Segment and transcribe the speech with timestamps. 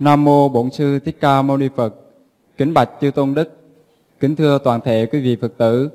[0.00, 1.94] Nam mô Bổn sư Thích Ca Mâu Ni Phật.
[2.58, 3.56] Kính bạch chư tôn đức.
[4.20, 5.90] Kính thưa toàn thể quý vị Phật tử.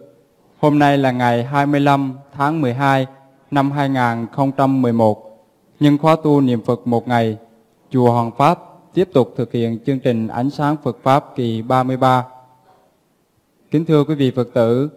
[0.59, 3.07] Hôm nay là ngày 25 tháng 12
[3.52, 5.47] năm 2011.
[5.79, 7.38] Nhân khóa tu niệm Phật một ngày,
[7.89, 8.60] chùa Hoàng Pháp
[8.94, 12.25] tiếp tục thực hiện chương trình ánh sáng Phật Pháp kỳ 33.
[13.71, 14.89] Kính thưa quý vị Phật tử,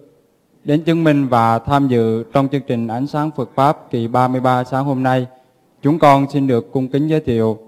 [0.65, 4.65] đến chứng minh và tham dự trong chương trình ánh sáng Phật Pháp kỳ 33
[4.65, 5.27] sáng hôm nay,
[5.83, 7.59] chúng con xin được cung kính giới thiệu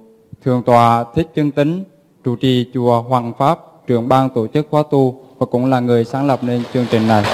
[0.44, 1.84] Thượng tọa Thích Chân Tính,
[2.24, 6.04] trụ trì chùa Hoàng Pháp, trưởng ban tổ chức khóa tu và cũng là người
[6.04, 7.24] sáng lập nên chương trình này.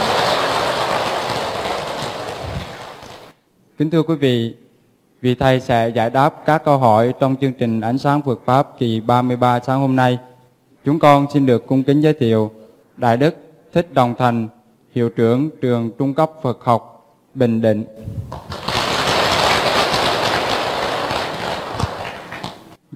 [3.79, 4.55] Kính thưa quý vị,
[5.21, 8.69] vị thầy sẽ giải đáp các câu hỏi trong chương trình Ánh sáng Phật Pháp
[8.79, 10.19] kỳ 33 sáng hôm nay.
[10.85, 12.51] Chúng con xin được cung kính giới thiệu
[12.97, 13.35] Đại Đức
[13.73, 14.49] Thích Đồng Thành,
[14.95, 17.85] Hiệu trưởng trường Trung cấp Phật học Bình Định.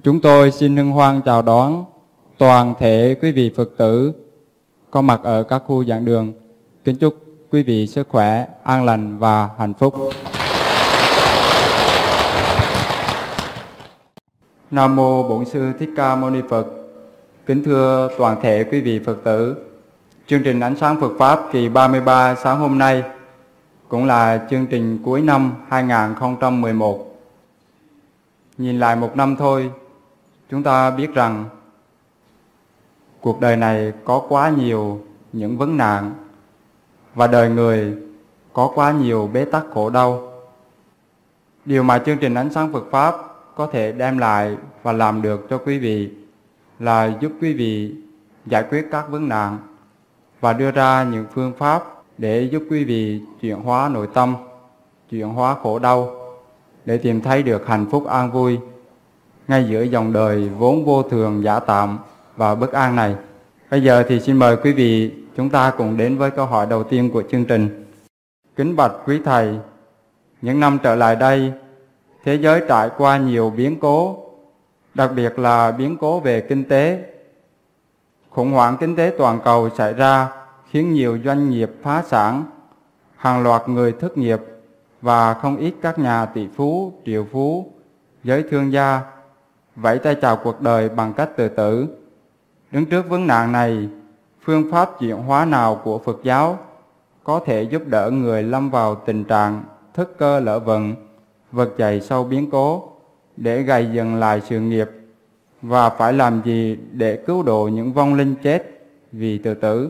[0.03, 1.85] Chúng tôi xin hân hoan chào đón
[2.37, 4.13] toàn thể quý vị Phật tử
[4.91, 6.33] có mặt ở các khu giảng đường.
[6.83, 7.15] Kính chúc
[7.51, 9.95] quý vị sức khỏe, an lành và hạnh phúc.
[14.71, 16.65] Nam mô Bổn sư Thích Ca Mâu Ni Phật.
[17.45, 19.55] Kính thưa toàn thể quý vị Phật tử.
[20.27, 23.03] Chương trình Ánh sáng Phật Pháp kỳ 33 sáng hôm nay
[23.87, 27.07] cũng là chương trình cuối năm 2011.
[28.57, 29.71] Nhìn lại một năm thôi,
[30.51, 31.45] chúng ta biết rằng
[33.21, 35.01] cuộc đời này có quá nhiều
[35.33, 36.11] những vấn nạn
[37.15, 37.97] và đời người
[38.53, 40.33] có quá nhiều bế tắc khổ đau.
[41.65, 43.15] Điều mà chương trình Ánh sáng Phật Pháp
[43.55, 46.09] có thể đem lại và làm được cho quý vị
[46.79, 47.95] là giúp quý vị
[48.45, 49.57] giải quyết các vấn nạn
[50.39, 51.83] và đưa ra những phương pháp
[52.17, 54.35] để giúp quý vị chuyển hóa nội tâm,
[55.09, 56.15] chuyển hóa khổ đau
[56.85, 58.59] để tìm thấy được hạnh phúc an vui
[59.51, 61.99] ngay giữa dòng đời vốn vô thường giả tạm
[62.37, 63.15] và bất an này.
[63.71, 66.83] Bây giờ thì xin mời quý vị chúng ta cùng đến với câu hỏi đầu
[66.83, 67.85] tiên của chương trình.
[68.55, 69.59] Kính bạch quý thầy,
[70.41, 71.53] những năm trở lại đây,
[72.23, 74.17] thế giới trải qua nhiều biến cố,
[74.93, 77.03] đặc biệt là biến cố về kinh tế.
[78.29, 80.27] Khủng hoảng kinh tế toàn cầu xảy ra
[80.69, 82.43] khiến nhiều doanh nghiệp phá sản,
[83.15, 84.39] hàng loạt người thất nghiệp
[85.01, 87.71] và không ít các nhà tỷ phú, triệu phú,
[88.23, 89.01] giới thương gia
[89.75, 91.87] vẫy tay chào cuộc đời bằng cách tự tử.
[92.71, 93.89] Đứng trước vấn nạn này,
[94.41, 96.59] phương pháp chuyển hóa nào của Phật giáo
[97.23, 100.95] có thể giúp đỡ người lâm vào tình trạng thức cơ lỡ vận,
[101.51, 102.89] vật dậy sau biến cố
[103.37, 104.89] để gầy dần lại sự nghiệp?
[105.61, 109.89] Và phải làm gì để cứu độ những vong linh chết vì tự tử?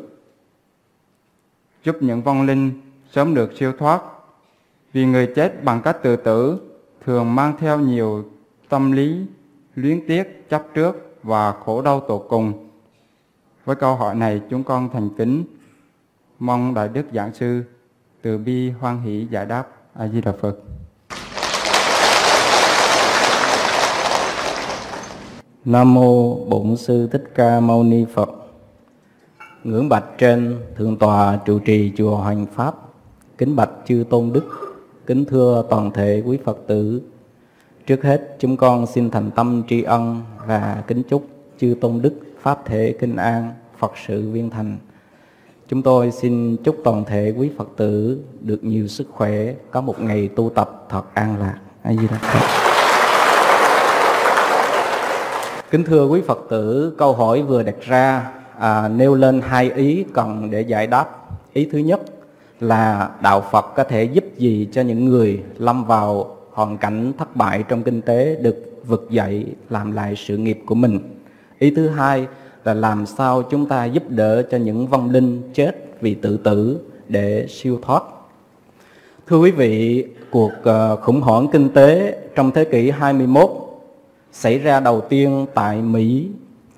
[1.84, 2.72] Giúp những vong linh
[3.12, 4.02] sớm được siêu thoát.
[4.94, 6.60] Vì người chết bằng cách tự tử
[7.06, 8.26] thường mang theo nhiều
[8.70, 9.26] tâm lý
[9.76, 12.70] luyến tiếc chấp trước và khổ đau tột cùng
[13.66, 15.44] với câu hỏi này chúng con thành kính
[16.40, 17.64] mong đại đức giảng sư
[18.22, 20.58] từ bi hoan hỷ giải đáp a di đà phật
[25.66, 28.30] Nam mô Bổn sư Thích Ca Mâu Ni Phật.
[29.64, 32.76] Ngưỡng bạch trên thượng tòa trụ trì chùa Hoành Pháp.
[33.38, 37.02] Kính bạch chư tôn đức, kính thưa toàn thể quý Phật tử.
[37.88, 41.28] Trước hết chúng con xin thành tâm tri ân và kính chúc
[41.60, 44.78] chư tôn đức pháp thể kinh an, Phật sự viên thành.
[45.68, 50.02] Chúng tôi xin chúc toàn thể quý Phật tử được nhiều sức khỏe, có một
[50.02, 51.58] ngày tu tập thật an lạc.
[51.82, 52.40] A Di Đà Phật.
[55.72, 60.06] Kính thưa quý Phật tử, câu hỏi vừa đặt ra à, nêu lên hai ý
[60.14, 61.10] cần để giải đáp.
[61.54, 62.02] Ý thứ nhất
[62.60, 67.36] là đạo Phật có thể giúp gì cho những người lâm vào hoàn cảnh thất
[67.36, 71.00] bại trong kinh tế được vực dậy làm lại sự nghiệp của mình.
[71.60, 72.28] Ý thứ hai
[72.64, 76.80] là làm sao chúng ta giúp đỡ cho những vong linh chết vì tự tử
[77.08, 78.04] để siêu thoát.
[79.28, 83.52] Thưa quý vị, cuộc ờ, khủng hoảng kinh tế trong thế kỷ 21
[84.32, 86.28] xảy ra đầu tiên tại Mỹ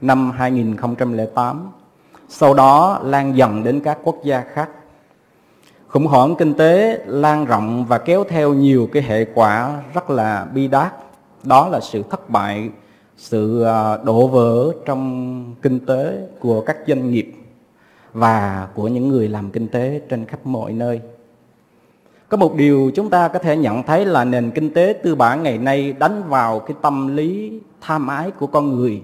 [0.01, 1.72] năm 2008,
[2.29, 4.69] sau đó lan dần đến các quốc gia khác.
[5.93, 10.45] Khủng hoảng kinh tế lan rộng và kéo theo nhiều cái hệ quả rất là
[10.53, 10.93] bi đát.
[11.43, 12.69] Đó là sự thất bại,
[13.17, 17.34] sự à, đổ vỡ trong kinh tế của các doanh nghiệp
[18.13, 21.01] và của những người làm kinh tế trên khắp mọi nơi.
[22.29, 25.43] Có một điều chúng ta có thể nhận thấy là nền kinh tế tư bản
[25.43, 29.01] ngày nay đánh vào cái tâm lý tham ái của con người.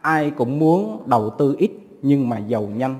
[0.00, 1.70] Ai cũng muốn đầu tư ít
[2.02, 2.94] nhưng mà giàu nhanh.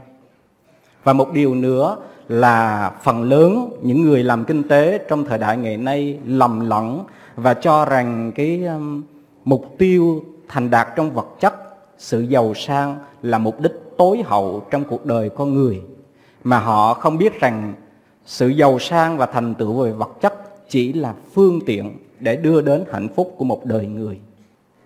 [1.04, 1.96] Và một điều nữa
[2.30, 7.04] là phần lớn những người làm kinh tế trong thời đại ngày nay lầm lẫn
[7.36, 9.02] và cho rằng cái um,
[9.44, 11.54] mục tiêu thành đạt trong vật chất,
[11.98, 15.82] sự giàu sang là mục đích tối hậu trong cuộc đời con người
[16.44, 17.74] mà họ không biết rằng
[18.24, 20.34] sự giàu sang và thành tựu về vật chất
[20.68, 24.18] chỉ là phương tiện để đưa đến hạnh phúc của một đời người.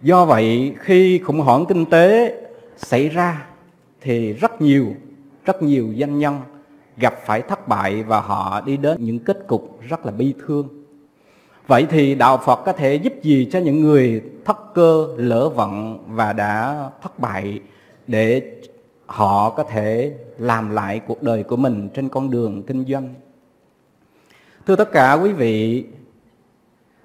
[0.02, 2.35] Do vậy, khi khủng hoảng kinh tế
[2.76, 3.46] xảy ra
[4.00, 4.87] thì rất nhiều
[5.44, 6.41] rất nhiều doanh nhân
[6.96, 10.69] gặp phải thất bại và họ đi đến những kết cục rất là bi thương.
[11.67, 15.99] Vậy thì đạo Phật có thể giúp gì cho những người thất cơ, lỡ vận
[16.08, 17.61] và đã thất bại
[18.06, 18.43] để
[19.06, 23.14] họ có thể làm lại cuộc đời của mình trên con đường kinh doanh?
[24.67, 25.85] Thưa tất cả quý vị,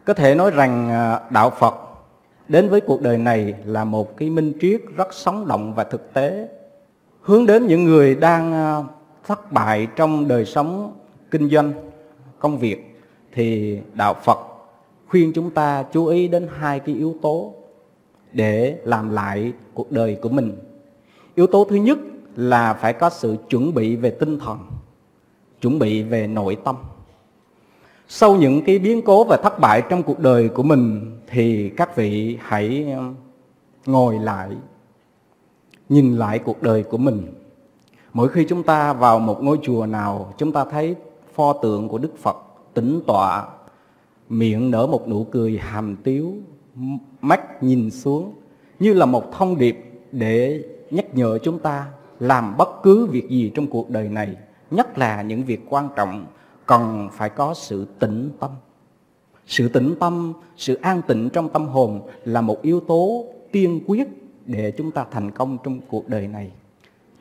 [0.06, 1.75] có thể nói rằng à, đạo Phật
[2.47, 6.13] đến với cuộc đời này là một cái minh triết rất sống động và thực
[6.13, 6.47] tế
[7.21, 8.83] hướng đến những người đang à,
[9.30, 10.94] thất bại trong đời sống
[11.31, 11.74] kinh doanh
[12.40, 14.40] công việc thì đạo Phật
[15.08, 17.54] khuyên chúng ta chú ý đến hai cái yếu tố
[18.34, 20.58] để làm lại cuộc đời của mình.
[21.36, 21.98] Yếu tố thứ nhất
[22.36, 24.58] là phải có sự chuẩn bị về tinh thần,
[25.62, 26.75] chuẩn bị về nội tâm.
[28.08, 31.96] Sau những cái biến cố và thất bại trong cuộc đời của mình thì các
[31.96, 32.96] vị hãy
[33.86, 34.50] ngồi lại
[35.90, 37.38] nhìn lại cuộc đời của mình.
[38.14, 40.96] Mỗi khi chúng ta vào một ngôi chùa nào, chúng ta thấy
[41.34, 42.38] pho tượng của Đức Phật
[42.74, 43.48] tĩnh tọa,
[44.30, 46.34] miệng nở một nụ cười hàm tiếu,
[47.22, 48.34] mắt nhìn xuống
[48.80, 49.78] như là một thông điệp
[50.12, 51.88] để nhắc nhở chúng ta
[52.20, 54.36] làm bất cứ việc gì trong cuộc đời này,
[54.72, 56.26] nhất là những việc quan trọng
[56.66, 58.52] cần phải có sự tĩnh tâm.
[59.46, 64.08] Sự tĩnh tâm, sự an tịnh trong tâm hồn là một yếu tố tiên quyết
[64.46, 66.52] để chúng ta thành công trong cuộc đời này.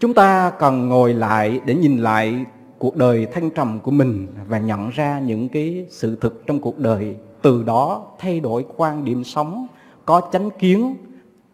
[0.01, 2.45] Chúng ta cần ngồi lại để nhìn lại
[2.79, 6.79] cuộc đời thăng trầm của mình và nhận ra những cái sự thực trong cuộc
[6.79, 9.67] đời, từ đó thay đổi quan điểm sống,
[10.05, 10.97] có chánh kiến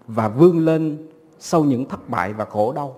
[0.06, 1.08] và vươn lên
[1.38, 2.96] sau những thất bại và khổ đau.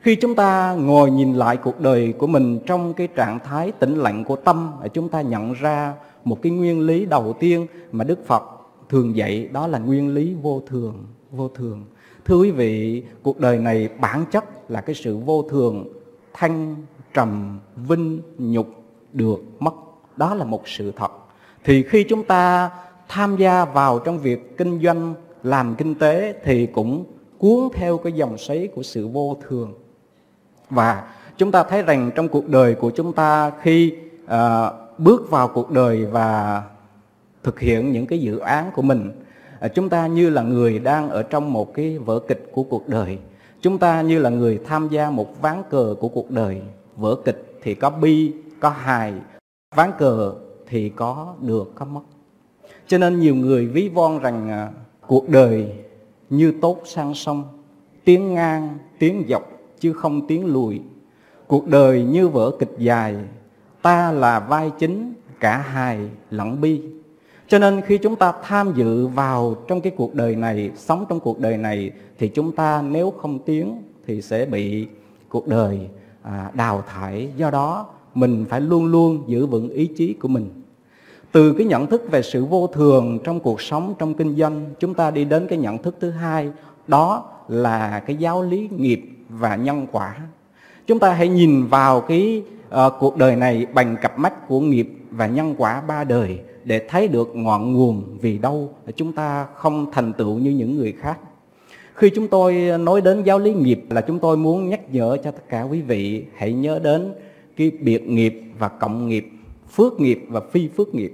[0.00, 3.94] Khi chúng ta ngồi nhìn lại cuộc đời của mình trong cái trạng thái tĩnh
[3.94, 5.94] lặng của tâm, chúng ta nhận ra
[6.24, 8.42] một cái nguyên lý đầu tiên mà Đức Phật
[8.88, 11.84] thường dạy đó là nguyên lý vô thường, vô thường.
[12.28, 15.88] Thưa quý vị, cuộc đời này bản chất là cái sự vô thường,
[16.32, 16.76] thanh,
[17.14, 18.68] trầm, vinh, nhục,
[19.12, 19.74] được, mất.
[20.16, 21.10] Đó là một sự thật.
[21.64, 22.70] Thì khi chúng ta
[23.08, 27.04] tham gia vào trong việc kinh doanh, làm kinh tế thì cũng
[27.38, 29.74] cuốn theo cái dòng xoáy của sự vô thường
[30.70, 33.94] và chúng ta thấy rằng trong cuộc đời của chúng ta khi
[34.24, 34.30] uh,
[34.98, 36.62] bước vào cuộc đời và
[37.42, 39.12] thực hiện những cái dự án của mình
[39.60, 42.88] À, chúng ta như là người đang ở trong một cái vở kịch của cuộc
[42.88, 43.18] đời.
[43.60, 46.62] Chúng ta như là người tham gia một ván cờ của cuộc đời.
[46.96, 49.14] Vở kịch thì có bi, có hài.
[49.76, 50.32] Ván cờ
[50.68, 52.00] thì có được, có mất.
[52.86, 54.70] Cho nên nhiều người ví von rằng à,
[55.06, 55.72] cuộc đời
[56.30, 57.44] như tốt sang sông.
[58.04, 59.50] Tiến ngang tiến dọc,
[59.80, 60.80] chứ không tiến lùi.
[61.46, 63.16] Cuộc đời như vở kịch dài.
[63.82, 65.98] Ta là vai chính, cả hài
[66.30, 66.82] lẫn bi
[67.48, 71.20] cho nên khi chúng ta tham dự vào trong cái cuộc đời này sống trong
[71.20, 74.86] cuộc đời này thì chúng ta nếu không tiến thì sẽ bị
[75.28, 75.78] cuộc đời
[76.22, 77.28] à, đào thải.
[77.36, 80.50] Do đó mình phải luôn luôn giữ vững ý chí của mình.
[81.32, 84.94] Từ cái nhận thức về sự vô thường trong cuộc sống trong kinh doanh chúng
[84.94, 86.50] ta đi đến cái nhận thức thứ hai
[86.86, 90.16] đó là cái giáo lý nghiệp và nhân quả.
[90.86, 94.88] Chúng ta hãy nhìn vào cái à, cuộc đời này bằng cặp mắt của nghiệp
[95.10, 99.86] và nhân quả ba đời để thấy được ngọn nguồn vì đâu chúng ta không
[99.92, 101.18] thành tựu như những người khác.
[101.94, 105.30] Khi chúng tôi nói đến giáo lý nghiệp là chúng tôi muốn nhắc nhở cho
[105.30, 107.14] tất cả quý vị hãy nhớ đến
[107.56, 109.28] cái biệt nghiệp và cộng nghiệp
[109.70, 111.12] phước nghiệp và phi phước nghiệp.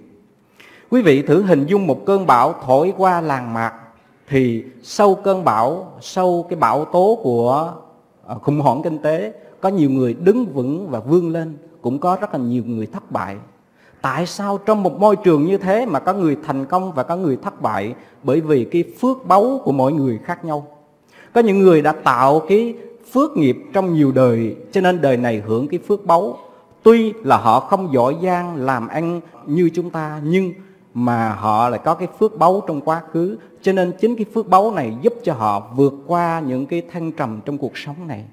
[0.90, 3.72] Quý vị thử hình dung một cơn bão thổi qua làng mạc
[4.28, 7.72] thì sau cơn bão sau cái bão tố của
[8.26, 9.32] ờ, khủng hoảng kinh tế
[9.64, 13.10] có nhiều người đứng vững và vươn lên, cũng có rất là nhiều người thất
[13.10, 13.36] bại.
[14.02, 17.16] Tại sao trong một môi trường như thế mà có người thành công và có
[17.16, 17.94] người thất bại?
[18.22, 20.66] Bởi vì cái phước báu của mỗi người khác nhau.
[21.34, 22.74] Có những người đã tạo cái
[23.12, 26.38] phước nghiệp trong nhiều đời, cho nên đời này hưởng cái phước báu.
[26.82, 30.52] Tuy là họ không giỏi giang làm ăn như chúng ta, nhưng
[30.94, 33.36] mà họ lại có cái phước báu trong quá khứ.
[33.62, 37.12] Cho nên chính cái phước báu này giúp cho họ vượt qua những cái thăng
[37.12, 38.24] trầm trong cuộc sống này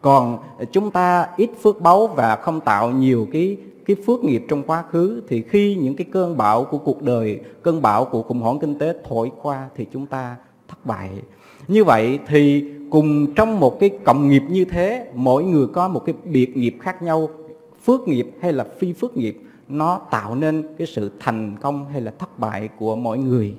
[0.00, 0.38] còn
[0.72, 4.84] chúng ta ít phước báu và không tạo nhiều cái cái phước nghiệp trong quá
[4.90, 8.58] khứ, thì khi những cái cơn bão của cuộc đời, cơn bão của khủng hoảng
[8.58, 10.36] kinh tế thổi qua thì chúng ta
[10.68, 11.10] thất bại.
[11.68, 16.02] Như vậy thì cùng trong một cái cộng nghiệp như thế, mỗi người có một
[16.06, 17.28] cái biệt nghiệp khác nhau,
[17.84, 22.00] phước nghiệp hay là phi phước nghiệp, nó tạo nên cái sự thành công hay
[22.00, 23.54] là thất bại của mỗi người.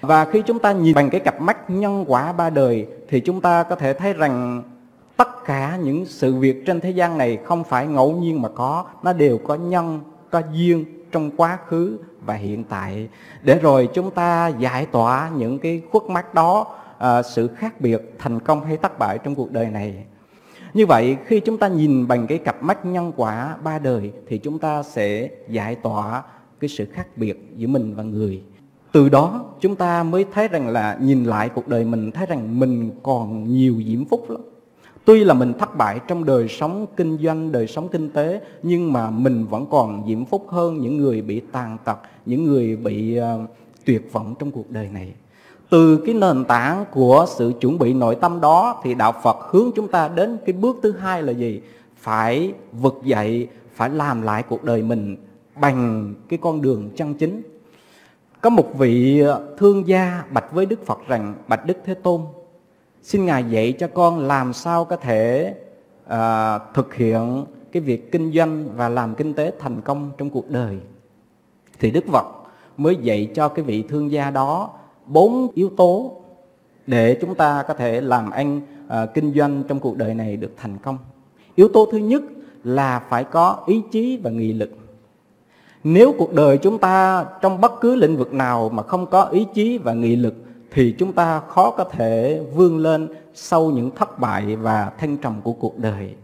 [0.00, 3.40] Và khi chúng ta nhìn bằng cái cặp mắt nhân quả ba đời, thì chúng
[3.40, 4.62] ta có thể thấy rằng
[5.20, 8.84] tất cả những sự việc trên thế gian này không phải ngẫu nhiên mà có,
[9.02, 10.00] nó đều có nhân,
[10.30, 13.08] có duyên trong quá khứ và hiện tại.
[13.42, 16.66] Để rồi chúng ta giải tỏa những cái khuất mắt đó
[16.98, 20.04] à, sự khác biệt thành công hay thất bại trong cuộc đời này.
[20.74, 24.38] Như vậy khi chúng ta nhìn bằng cái cặp mắt nhân quả ba đời thì
[24.38, 26.22] chúng ta sẽ giải tỏa
[26.60, 28.42] cái sự khác biệt giữa mình và người.
[28.92, 32.60] Từ đó chúng ta mới thấy rằng là nhìn lại cuộc đời mình thấy rằng
[32.60, 34.40] mình còn nhiều diễm phúc lắm
[35.10, 38.92] tuy là mình thất bại trong đời sống kinh doanh đời sống kinh tế nhưng
[38.92, 43.20] mà mình vẫn còn diễm phúc hơn những người bị tàn tật những người bị
[43.20, 43.50] uh,
[43.84, 45.12] tuyệt vọng trong cuộc đời này
[45.70, 49.70] từ cái nền tảng của sự chuẩn bị nội tâm đó thì đạo Phật hướng
[49.76, 51.60] chúng ta đến cái bước thứ hai là gì?
[51.96, 55.16] Phải vực dậy, phải làm lại cuộc đời mình
[55.60, 57.42] bằng cái con đường chân chính.
[58.40, 59.22] Có một vị
[59.58, 62.20] thương gia bạch với Đức Phật rằng bạch Đức Thế Tôn,
[63.02, 65.54] xin ngài dạy cho con làm sao có thể
[66.06, 70.50] à, thực hiện cái việc kinh doanh và làm kinh tế thành công trong cuộc
[70.50, 70.78] đời.
[71.80, 72.26] Thì Đức Phật
[72.76, 74.70] mới dạy cho cái vị thương gia đó
[75.06, 76.16] bốn yếu tố
[76.86, 80.52] để chúng ta có thể làm ăn à, kinh doanh trong cuộc đời này được
[80.56, 80.98] thành công
[81.54, 82.22] yếu tố thứ nhất
[82.64, 84.70] là phải có ý chí và nghị lực
[85.84, 89.46] nếu cuộc đời chúng ta trong bất cứ lĩnh vực nào mà không có ý
[89.54, 90.34] chí và nghị lực
[90.72, 95.40] thì chúng ta khó có thể vươn lên sau những thất bại và thăng trầm
[95.42, 96.14] của cuộc đời.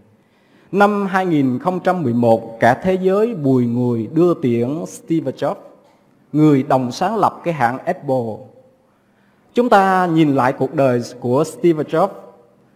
[0.73, 5.55] Năm 2011, cả thế giới bùi ngùi đưa tiễn Steve Jobs,
[6.33, 8.47] người đồng sáng lập cái hãng Apple
[9.57, 12.09] Chúng ta nhìn lại cuộc đời của Steve Jobs.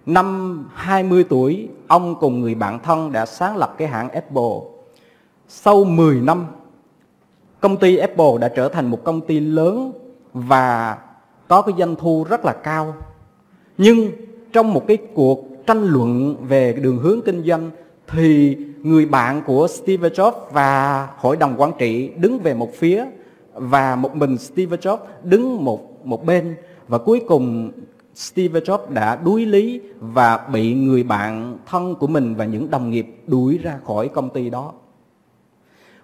[0.06, 4.58] Năm 20 tuổi, ông cùng người bạn thân đã sáng lập cái hãng Apple.
[5.48, 6.46] Sau 10 năm,
[7.60, 9.92] công ty Apple đã trở thành một công ty lớn
[10.32, 10.98] và
[11.50, 12.94] có cái doanh thu rất là cao.
[13.78, 14.10] Nhưng
[14.52, 17.70] trong một cái cuộc tranh luận về đường hướng kinh doanh
[18.06, 23.04] thì người bạn của Steve Jobs và hội đồng quản trị đứng về một phía
[23.54, 26.54] và một mình Steve Jobs đứng một một bên
[26.88, 27.72] và cuối cùng
[28.14, 32.90] Steve Jobs đã đuối lý và bị người bạn thân của mình và những đồng
[32.90, 34.72] nghiệp đuổi ra khỏi công ty đó.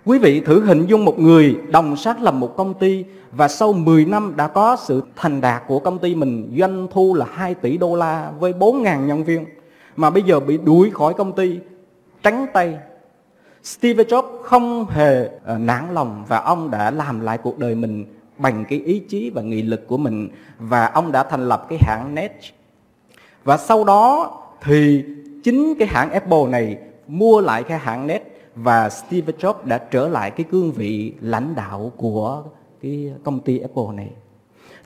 [0.06, 3.72] Quý vị thử hình dung một người đồng sát làm một công ty và sau
[3.72, 7.54] 10 năm đã có sự thành đạt của công ty mình, doanh thu là 2
[7.54, 9.44] tỷ đô la với 4.000 nhân viên,
[9.96, 11.58] mà bây giờ bị đuổi khỏi công ty,
[12.22, 12.78] trắng tay.
[13.62, 18.04] Steve Jobs không hề ờ, nản lòng và ông đã làm lại cuộc đời mình
[18.38, 21.78] bằng cái ý chí và nghị lực của mình và ông đã thành lập cái
[21.82, 22.32] hãng Net.
[23.44, 24.32] Và sau đó
[24.62, 25.04] thì
[25.44, 26.76] chính cái hãng Apple này
[27.08, 31.54] mua lại cái hãng Net và Steve Jobs đã trở lại cái cương vị lãnh
[31.54, 32.42] đạo của
[32.82, 34.10] cái công ty Apple này.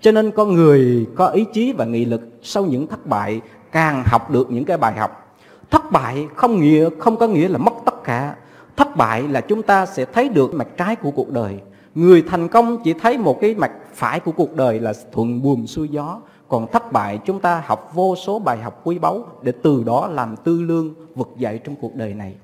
[0.00, 3.40] Cho nên con người có ý chí và nghị lực sau những thất bại
[3.72, 5.36] càng học được những cái bài học.
[5.70, 8.36] Thất bại không nghĩa, không có nghĩa là mất tất cả.
[8.76, 11.58] Thất bại là chúng ta sẽ thấy được mặt trái của cuộc đời
[11.94, 15.66] Người thành công chỉ thấy một cái mặt phải của cuộc đời là thuận buồm
[15.66, 16.20] xuôi gió.
[16.48, 20.08] Còn thất bại, chúng ta học vô số bài học quý báu để từ đó
[20.12, 22.34] làm tư lương, vực dậy trong cuộc đời này.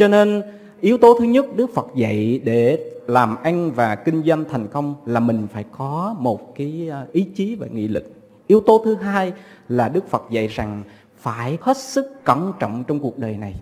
[0.00, 0.42] Cho nên
[0.80, 4.94] yếu tố thứ nhất Đức Phật dạy để làm ăn và kinh doanh thành công
[5.06, 8.12] là mình phải có một cái ờ, ý chí và nghị lực.
[8.46, 9.32] Yếu tố thứ hai
[9.68, 10.82] là Đức Phật dạy rằng
[11.16, 13.54] phải hết sức cẩn trọng trong cuộc đời này.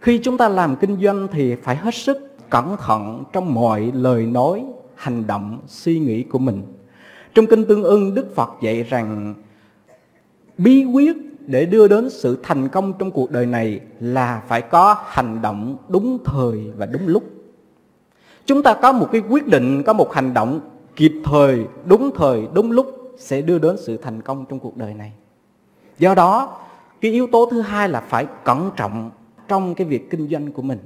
[0.00, 4.26] Khi chúng ta làm kinh doanh thì phải hết sức cẩn thận trong mọi lời
[4.26, 4.64] nói,
[4.94, 6.62] hành động, suy nghĩ của mình.
[7.34, 9.34] Trong kinh Tương ưng, Đức Phật dạy rằng
[10.58, 14.96] bí quyết để đưa đến sự thành công trong cuộc đời này là phải có
[15.06, 17.22] hành động đúng thời và đúng lúc.
[18.46, 20.60] Chúng ta có một cái quyết định, có một hành động
[20.96, 24.94] kịp thời, đúng thời, đúng lúc sẽ đưa đến sự thành công trong cuộc đời
[24.94, 25.12] này.
[25.98, 26.58] Do đó,
[27.00, 29.10] cái yếu tố thứ hai là phải cẩn trọng
[29.48, 30.78] trong cái việc kinh doanh của mình.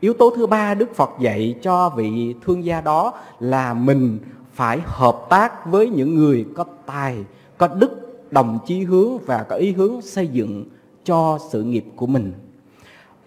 [0.00, 4.18] Yếu tố thứ ba Đức Phật dạy cho vị thương gia đó là mình
[4.52, 7.24] phải hợp tác với những người có tài,
[7.58, 10.64] có đức, đồng chí hướng và có ý hướng xây dựng
[11.04, 12.32] cho sự nghiệp của mình.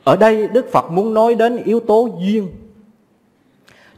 [0.04, 2.48] Ở đây Đức Phật muốn nói đến yếu tố duyên.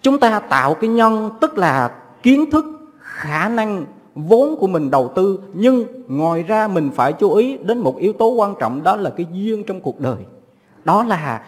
[0.01, 2.65] Chúng ta tạo cái nhân tức là kiến thức,
[2.99, 7.77] khả năng, vốn của mình đầu tư nhưng ngoài ra mình phải chú ý đến
[7.77, 10.17] một yếu tố quan trọng đó là cái duyên trong cuộc đời.
[10.85, 11.43] Đó là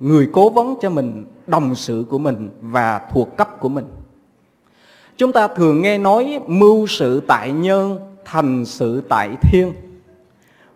[0.00, 3.84] người cố vấn cho mình, đồng sự của mình và thuộc cấp của mình.
[5.16, 7.98] Chúng ta thường nghe nói mưu sự tại nhân,
[8.30, 9.72] thành sự tại thiên.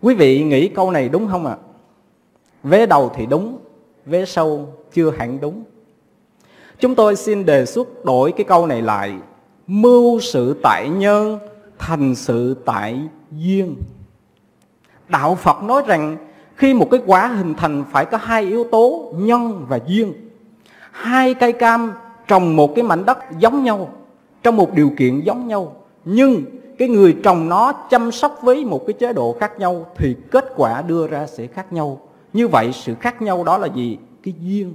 [0.01, 1.55] Quý vị nghĩ câu này đúng không ạ?
[1.59, 1.63] À?
[2.63, 3.59] Vế đầu thì đúng,
[4.05, 5.63] vế sau chưa hẳn đúng.
[6.79, 9.13] Chúng tôi xin đề xuất đổi cái câu này lại.
[9.67, 11.39] mưu sự tại nhân
[11.79, 13.75] thành sự tại duyên
[15.09, 16.17] đạo phật nói rằng
[16.55, 20.13] khi một cái quả hình thành phải có hai yếu tố nhân và duyên
[20.91, 21.93] hai cây cam
[22.27, 23.93] trồng một cái mảnh đất giống nhau
[24.43, 26.43] trong một điều kiện giống nhau nhưng
[26.77, 30.53] cái người trồng nó chăm sóc với một cái chế độ khác nhau thì kết
[30.55, 31.99] quả đưa ra sẽ khác nhau.
[32.33, 33.97] Như vậy sự khác nhau đó là gì?
[34.23, 34.73] Cái duyên.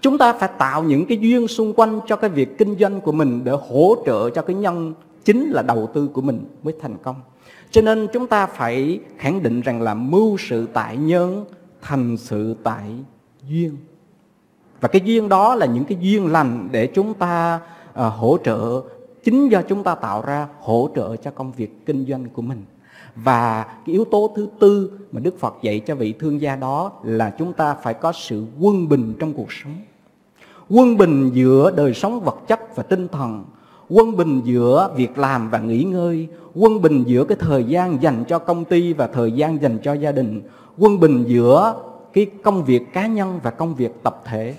[0.00, 3.12] Chúng ta phải tạo những cái duyên xung quanh cho cái việc kinh doanh của
[3.12, 4.94] mình để hỗ trợ cho cái nhân
[5.24, 7.16] chính là đầu tư của mình mới thành công.
[7.70, 11.44] Cho nên chúng ta phải khẳng định rằng là mưu sự tại nhân
[11.82, 12.84] thành sự tại
[13.48, 13.76] duyên.
[14.80, 18.82] Và cái duyên đó là những cái duyên lành để chúng ta uh, hỗ trợ
[19.24, 22.62] chính do chúng ta tạo ra hỗ trợ cho công việc kinh doanh của mình
[23.16, 26.92] và cái yếu tố thứ tư mà Đức Phật dạy cho vị thương gia đó
[27.02, 29.76] là chúng ta phải có sự quân bình trong cuộc sống.
[30.70, 33.44] Quân bình giữa đời sống vật chất và tinh thần,
[33.88, 38.24] quân bình giữa việc làm và nghỉ ngơi, quân bình giữa cái thời gian dành
[38.28, 40.42] cho công ty và thời gian dành cho gia đình,
[40.78, 41.74] quân bình giữa
[42.12, 44.54] cái công việc cá nhân và công việc tập thể.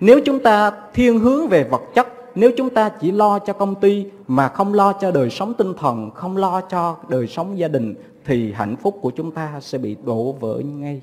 [0.00, 3.74] Nếu chúng ta thiên hướng về vật chất nếu chúng ta chỉ lo cho công
[3.74, 7.68] ty mà không lo cho đời sống tinh thần, không lo cho đời sống gia
[7.68, 7.94] đình
[8.24, 11.00] thì hạnh phúc của chúng ta sẽ bị đổ vỡ ngay.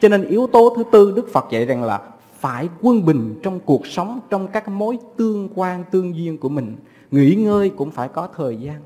[0.00, 2.00] Cho nên yếu tố thứ tư Đức Phật dạy rằng là
[2.40, 6.76] phải quân bình trong cuộc sống, trong các mối tương quan, tương duyên của mình.
[7.10, 8.80] Nghỉ ngơi cũng phải có thời gian.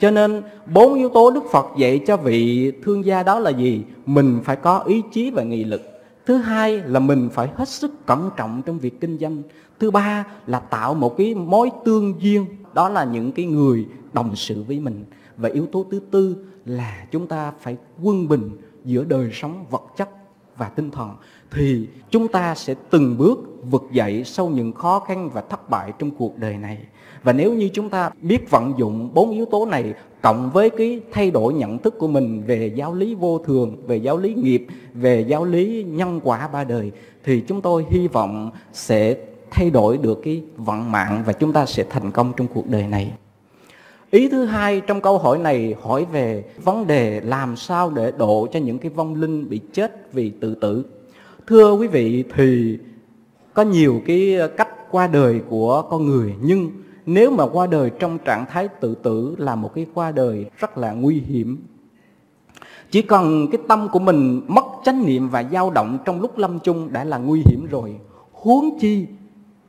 [0.00, 0.42] Cho nên
[0.74, 3.82] bốn yếu tố Đức Phật dạy cho vị thương gia đó là gì?
[4.06, 5.82] Mình phải có ý chí và nghị lực.
[6.26, 9.42] Thứ hai là mình phải hết sức cẩn trọng trong việc kinh doanh
[9.80, 12.46] thứ ba là tạo một cái mối tương duyên.
[12.74, 15.04] Đó là những cái người đồng sự với mình.
[15.36, 18.50] Và yếu tố thứ tư là chúng ta phải quân bình
[18.84, 20.08] giữa đời sống vật chất
[20.56, 21.10] và tinh thần.
[21.50, 23.38] Thì chúng ta sẽ từng bước
[23.70, 26.78] vực dậy sau những khó khăn và thất bại trong cuộc đời này.
[27.22, 31.00] Và nếu như chúng ta biết vận dụng bốn yếu tố này cộng với cái
[31.12, 34.66] thay đổi nhận thức của mình về giáo lý vô thường, về giáo lý nghiệp,
[34.94, 36.92] về giáo lý nhân quả ba đời,
[37.24, 39.16] thì chúng tôi hy vọng sẽ
[39.54, 42.86] thay đổi được cái vận mạng và chúng ta sẽ thành công trong cuộc đời
[42.86, 43.12] này.
[44.10, 48.46] Ý thứ hai trong câu hỏi này hỏi về vấn đề làm sao để độ
[48.52, 50.84] cho những cái vong linh bị chết vì tự tử.
[51.46, 52.78] Thưa quý vị, thì
[53.54, 56.70] có nhiều cái cách qua đời của con người, nhưng
[57.06, 60.78] nếu mà qua đời trong trạng thái tự tử là một cái qua đời rất
[60.78, 61.58] là nguy hiểm.
[62.90, 66.58] Chỉ cần cái tâm của mình mất chánh niệm và dao động trong lúc lâm
[66.58, 67.96] chung đã là nguy hiểm rồi.
[68.32, 69.06] Huống chi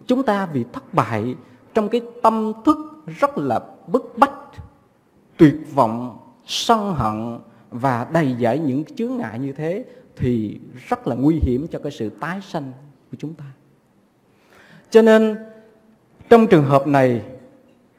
[0.07, 1.35] chúng ta vì thất bại
[1.73, 2.77] trong cái tâm thức
[3.19, 4.33] rất là bức bách,
[5.37, 7.39] tuyệt vọng, sân hận
[7.71, 11.91] và đầy dẫy những chướng ngại như thế thì rất là nguy hiểm cho cái
[11.91, 12.71] sự tái sanh
[13.11, 13.45] của chúng ta.
[14.89, 15.37] Cho nên,
[16.29, 17.21] trong trường hợp này,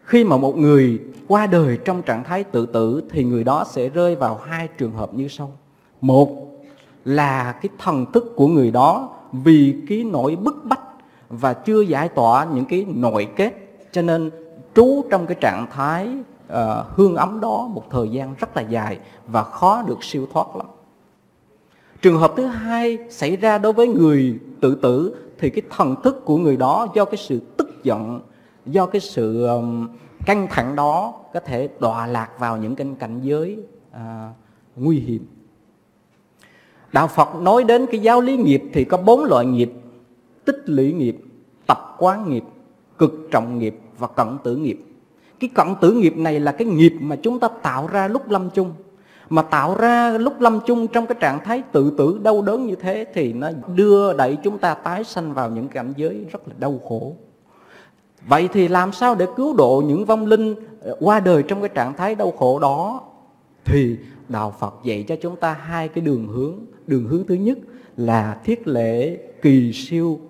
[0.02, 3.88] khi mà một người qua đời trong trạng thái tự tử thì người đó sẽ
[3.88, 5.52] rơi vào hai trường hợp như sau.
[6.00, 6.46] Một
[7.04, 10.85] là cái thần thức của người đó vì cái nỗi bức bách
[11.28, 13.52] và chưa giải tỏa những cái nội kết.
[13.92, 14.30] Cho nên
[14.74, 16.08] trú trong cái trạng thái
[16.52, 16.58] uh,
[16.90, 20.66] hương ấm đó một thời gian rất là dài và khó được siêu thoát lắm.
[22.02, 26.24] Trường hợp thứ hai xảy ra đối với người tự tử thì cái thần thức
[26.24, 28.20] của người đó do cái sự tức giận
[28.66, 29.88] do cái sự um,
[30.26, 33.58] căng thẳng đó có thể đọa lạc vào những cái cảnh giới
[33.90, 34.00] uh,
[34.76, 35.26] nguy hiểm.
[36.92, 39.72] Đạo phật nói đến cái giáo lý nghiệp thì có bốn loại nghiệp
[40.46, 41.16] tích lũy nghiệp,
[41.66, 42.44] tập quán nghiệp,
[42.98, 44.78] cực trọng nghiệp và cận tử nghiệp.
[45.40, 48.50] Cái cận tử nghiệp này là cái nghiệp mà chúng ta tạo ra lúc lâm
[48.50, 48.72] chung.
[49.30, 52.74] Mà tạo ra lúc lâm chung trong cái trạng thái tự tử, đau đớn như
[52.74, 56.54] thế thì nó đưa đẩy chúng ta tái sanh vào những cảnh giới rất là
[56.58, 57.16] đau khổ.
[58.28, 61.70] Vậy thì làm sao để cứu độ những vong linh ờ, qua đời trong cái
[61.74, 63.00] trạng thái đau khổ đó?
[63.64, 63.96] Thì
[64.28, 66.54] đạo phật dạy cho chúng ta hai cái đường hướng.
[66.86, 67.58] Đường hướng thứ nhất
[67.96, 70.20] là thiết lễ kỳ siêu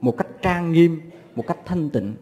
[0.00, 1.00] một cách trang nghiêm,
[1.36, 2.14] một cách thanh tịnh.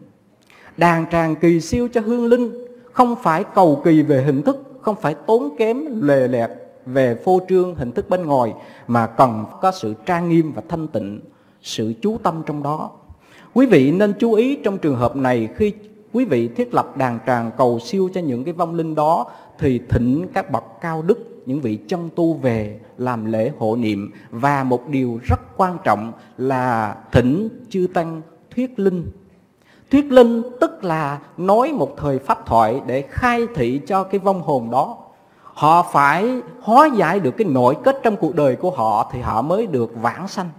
[0.77, 2.51] Đàn tràng kỳ siêu cho hương linh,
[2.91, 6.49] không phải cầu kỳ về hình thức, không phải tốn kém, lề lẹt
[6.85, 8.53] về phô trương, hình thức bên ngoài,
[8.87, 11.19] mà cần có sự trang nghiêm và thanh tịnh,
[11.61, 12.91] sự chú tâm trong đó.
[13.53, 15.73] Quý vị nên chú ý trong trường hợp này, khi
[16.13, 19.81] quý vị thiết lập đàn tràng cầu siêu cho những cái vong linh đó, thì
[19.89, 24.11] thỉnh các bậc cao đức những vị chân tu về làm lễ hộ niệm.
[24.31, 28.21] Và một điều rất quan trọng là thỉnh chư tăng
[28.55, 29.11] thuyết linh.
[29.91, 34.41] Thuyết linh tức là nói một thời pháp thoại để khai thị cho cái vong
[34.41, 34.97] hồn đó.
[35.43, 39.41] Họ phải hóa giải được cái nội kết trong cuộc đời của họ thì họ
[39.41, 40.49] mới được vãng sanh.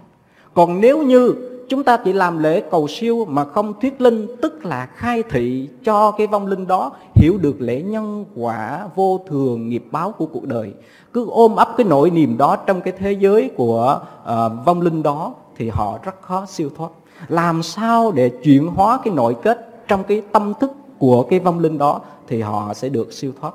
[0.53, 1.35] Còn nếu như
[1.71, 5.69] chúng ta chỉ làm lễ cầu siêu mà không thuyết linh tức là khai thị
[5.83, 10.25] cho cái vong linh đó hiểu được lễ nhân quả vô thường nghiệp báo của
[10.25, 10.73] cuộc đời.
[11.13, 15.03] Cứ ôm ấp cái nỗi niềm đó trong cái thế giới của uh, vong linh
[15.03, 16.89] đó thì họ rất khó siêu thoát.
[17.27, 21.59] Làm sao để chuyển hóa cái nội kết trong cái tâm thức của cái vong
[21.59, 23.53] linh đó thì họ sẽ được siêu thoát.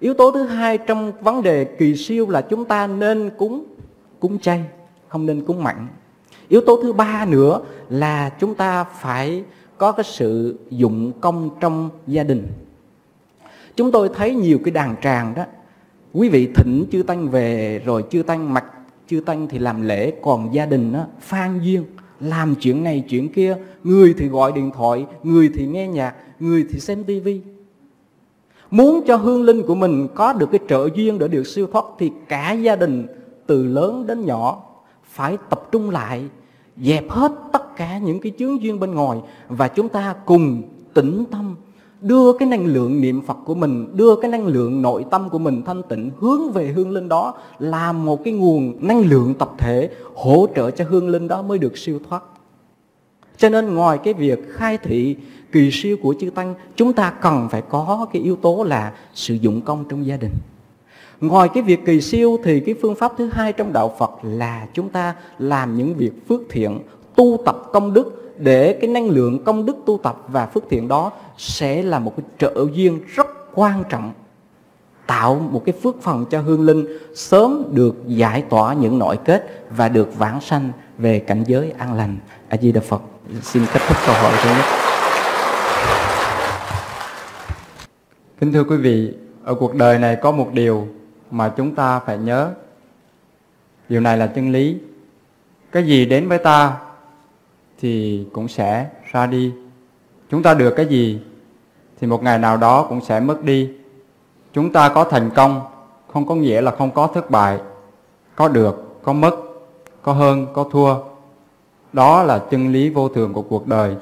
[0.00, 3.64] Yếu tố thứ hai trong vấn đề kỳ siêu là chúng ta nên cúng
[4.20, 4.64] cúng chay
[5.08, 5.88] không nên cúng mặn
[6.52, 7.60] yếu tố thứ ba nữa
[7.90, 9.44] là chúng ta phải
[9.78, 12.46] có cái sự dụng công trong gia đình.
[13.76, 15.44] Chúng tôi thấy nhiều cái đàn tràng đó
[16.12, 18.64] quý vị thỉnh chư tăng về rồi chư tăng mặc
[19.08, 21.84] chư tăng thì làm lễ còn gia đình đó, phan duyên
[22.20, 26.66] làm chuyện này chuyện kia người thì gọi điện thoại người thì nghe nhạc người
[26.70, 27.40] thì xem tivi
[28.70, 31.84] muốn cho hương linh của mình có được cái trợ duyên để được siêu thoát
[31.98, 33.06] thì cả gia đình
[33.46, 34.62] từ lớn đến nhỏ
[35.04, 36.24] phải tập trung lại
[36.76, 40.62] dẹp hết tất cả những cái chướng duyên bên ngoài và chúng ta cùng
[40.94, 41.56] tĩnh tâm
[42.00, 45.38] đưa cái năng lượng niệm Phật của mình, đưa cái năng lượng nội tâm của
[45.38, 49.50] mình thanh tịnh hướng về hương linh đó làm một cái nguồn năng lượng tập
[49.58, 52.22] thể hỗ trợ cho hương linh đó mới được siêu thoát.
[53.36, 55.16] Cho nên ngoài cái việc khai thị
[55.52, 59.34] kỳ siêu của chư Tăng, chúng ta cần phải có cái yếu tố là sử
[59.34, 60.32] dụng công trong gia đình.
[61.22, 64.66] Ngoài cái việc kỳ siêu thì cái phương pháp thứ hai trong đạo Phật là
[64.74, 66.78] chúng ta làm những việc phước thiện,
[67.16, 70.88] tu tập công đức để cái năng lượng công đức tu tập và phước thiện
[70.88, 74.12] đó sẽ là một cái trợ duyên rất quan trọng
[75.06, 79.64] tạo một cái phước phần cho hương linh sớm được giải tỏa những nội kết
[79.76, 82.16] và được vãng sanh về cảnh giới an lành.
[82.48, 83.02] A Di Đà Phật.
[83.42, 84.64] Xin kết thúc câu hỏi thứ nhất.
[88.40, 89.12] Kính thưa quý vị,
[89.44, 90.88] ở cuộc đời này có một điều
[91.32, 92.50] mà chúng ta phải nhớ.
[93.88, 94.78] Điều này là chân lý.
[95.72, 96.78] Cái gì đến với ta
[97.80, 99.52] thì cũng sẽ ra đi.
[100.30, 101.20] Chúng ta được cái gì
[102.00, 103.70] thì một ngày nào đó cũng sẽ mất đi.
[104.52, 105.60] Chúng ta có thành công
[106.12, 107.58] không có nghĩa là không có thất bại.
[108.36, 109.36] Có được, có mất,
[110.02, 110.94] có hơn, có thua.
[111.92, 113.96] Đó là chân lý vô thường của cuộc đời.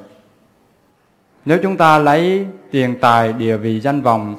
[1.45, 4.37] Nếu chúng ta lấy tiền tài, địa vị, danh vọng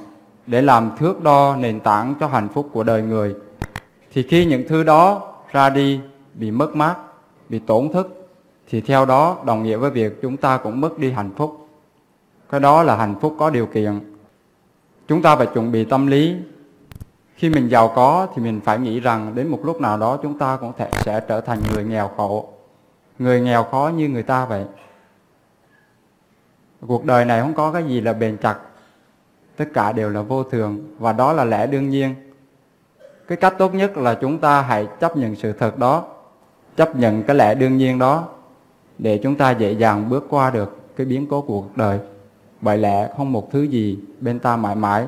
[0.47, 3.36] để làm thước đo nền tảng cho hạnh phúc của đời người,
[4.13, 5.99] thì khi những thứ đó ra đi,
[6.34, 6.95] bị mất mát,
[7.49, 8.08] bị tổn thất,
[8.69, 11.67] thì theo đó đồng nghĩa với việc chúng ta cũng mất đi hạnh phúc.
[12.49, 13.99] Cái đó là hạnh phúc có điều kiện.
[15.08, 16.36] Chúng ta phải chuẩn bị tâm lý.
[17.36, 20.38] Khi mình giàu có thì mình phải nghĩ rằng đến một lúc nào đó chúng
[20.38, 22.49] ta cũng thể sẽ trở thành người nghèo khổ.
[23.19, 24.65] Người nghèo khó như người ta vậy.
[26.88, 28.56] Cuộc đời này không có cái gì là bền chặt
[29.62, 32.15] tất cả đều là vô thường, và đó là lẽ đương nhiên.
[33.28, 36.04] Cái cách tốt nhất là chúng ta hãy chấp nhận sự thật đó,
[36.76, 38.28] chấp nhận cái lẽ đương nhiên đó,
[38.97, 42.00] để chúng ta dễ dàng bước qua được cái biến cố của cuộc đời.
[42.62, 45.08] Bởi lẽ không một thứ gì bên ta mãi mãi,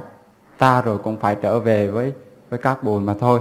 [0.58, 2.14] ta rồi cũng phải trở về với
[2.50, 3.40] với các bùn mà thôi.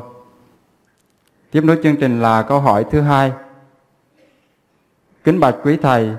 [1.50, 3.32] Tiếp nối chương trình là câu hỏi thứ hai.
[5.24, 6.10] Kính bạch quý thầy,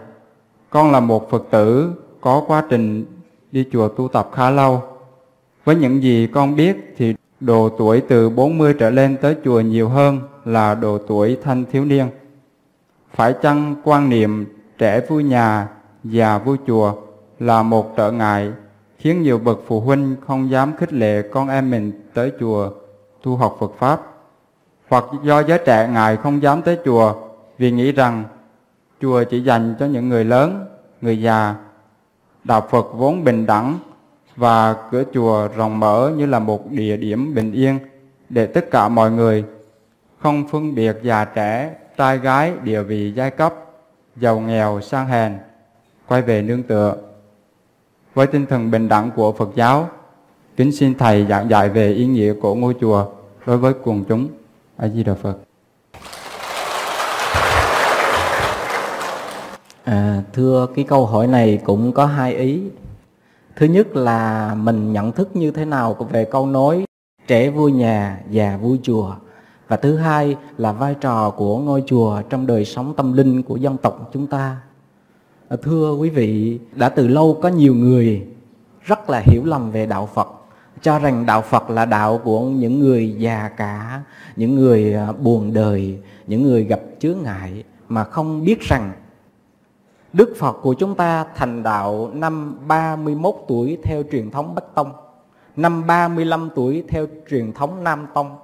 [0.69, 3.05] con là một phật tử, có quá trình
[3.53, 4.83] đi chùa tu tập khá lâu.
[5.63, 9.89] Với những gì con biết thì độ tuổi từ 40 trở lên tới chùa nhiều
[9.89, 12.07] hơn là độ tuổi thanh thiếu niên.
[13.15, 14.45] Phải chăng quan niệm
[14.77, 15.67] trẻ vui nhà,
[16.03, 16.93] già vui chùa
[17.39, 18.51] là một trở ngại
[18.97, 22.69] khiến nhiều bậc phụ huynh không dám khích lệ con em mình tới chùa
[23.23, 24.01] tu học Phật Pháp.
[24.89, 27.13] Hoặc do giới trẻ ngại không dám tới chùa
[27.57, 28.23] vì nghĩ rằng
[29.01, 30.65] chùa chỉ dành cho những người lớn,
[31.01, 31.55] người già
[32.43, 33.79] Đạo Phật vốn bình đẳng
[34.35, 37.79] và cửa chùa rộng mở như là một địa điểm bình yên
[38.29, 39.43] để tất cả mọi người
[40.19, 43.53] không phân biệt già trẻ, trai gái, địa vị giai cấp,
[44.15, 45.37] giàu nghèo, sang hèn,
[46.07, 46.95] quay về nương tựa.
[48.13, 49.89] Với tinh thần bình đẳng của Phật giáo,
[50.57, 53.05] kính xin Thầy giảng dạy về ý nghĩa của ngôi chùa
[53.45, 54.27] đối với quần chúng.
[54.77, 55.37] A Di Đà Phật.
[59.83, 62.61] À, thưa cái câu hỏi này cũng có hai ý.
[63.55, 66.85] Thứ nhất là mình nhận thức như thế nào về câu nói
[67.27, 69.15] trẻ vui nhà, già vui chùa.
[69.67, 73.55] Và thứ hai là vai trò của ngôi chùa trong đời sống tâm linh của
[73.55, 74.57] dân tộc chúng ta.
[75.49, 78.27] À, thưa quý vị, đã từ lâu có nhiều người
[78.81, 80.27] rất là hiểu lầm về đạo Phật
[80.81, 84.01] cho rằng đạo Phật là đạo của những người già cả,
[84.35, 88.91] những người à, buồn đời, những người gặp chướng ngại mà không biết rằng
[90.13, 94.91] Đức Phật của chúng ta thành đạo năm 31 tuổi theo truyền thống Bắc Tông,
[95.55, 98.35] năm 35 tuổi theo truyền thống Nam Tông.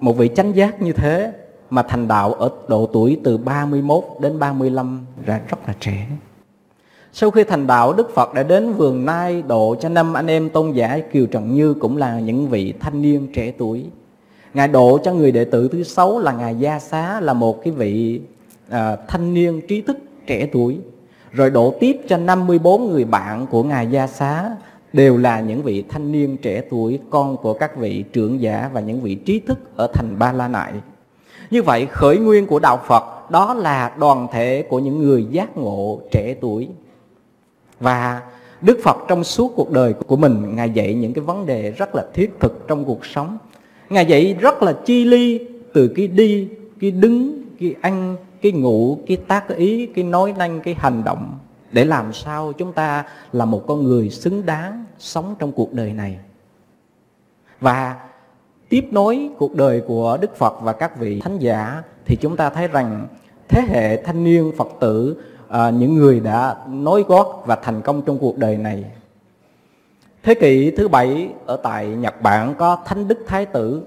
[0.00, 1.32] Một vị chánh giác như thế
[1.70, 6.06] mà thành đạo ở độ tuổi từ 31 đến 35 ra rất là trẻ.
[7.12, 10.50] Sau khi thành đạo, Đức Phật đã đến vườn Nai độ cho năm anh em
[10.50, 13.86] tôn giả Kiều Trần Như cũng là những vị thanh niên trẻ tuổi.
[14.54, 17.72] Ngài độ cho người đệ tử thứ sáu là Ngài Gia Xá là một cái
[17.72, 18.20] vị
[18.70, 20.78] à, thanh niên trí thức trẻ tuổi.
[21.36, 24.56] Rồi đổ tiếp cho 54 người bạn của Ngài Gia Xá
[24.92, 28.80] đều là những vị thanh niên trẻ tuổi, con của các vị trưởng giả và
[28.80, 30.72] những vị trí thức ở thành Ba La Nại.
[31.50, 35.56] Như vậy khởi nguyên của đạo Phật đó là đoàn thể của những người giác
[35.56, 36.68] ngộ trẻ tuổi.
[37.80, 38.22] Và
[38.60, 41.94] Đức Phật trong suốt cuộc đời của mình Ngài dạy những cái vấn đề rất
[41.94, 43.38] là thiết thực trong cuộc sống.
[43.90, 45.40] Ngài dạy rất là chi ly
[45.74, 46.48] từ cái đi,
[46.80, 51.38] cái đứng, cái ăn, cái ngủ, cái tác ý, cái nói năng, cái hành động
[51.72, 55.92] để làm sao chúng ta là một con người xứng đáng sống trong cuộc đời
[55.92, 56.18] này.
[57.60, 57.96] Và
[58.68, 62.50] tiếp nối cuộc đời của Đức Phật và các vị thánh giả thì chúng ta
[62.50, 63.06] thấy rằng
[63.48, 68.02] thế hệ thanh niên Phật tử à, những người đã nối gót và thành công
[68.02, 68.84] trong cuộc đời này.
[70.22, 73.82] Thế kỷ thứ bảy ở tại Nhật Bản có Thánh Đức Thái Tử.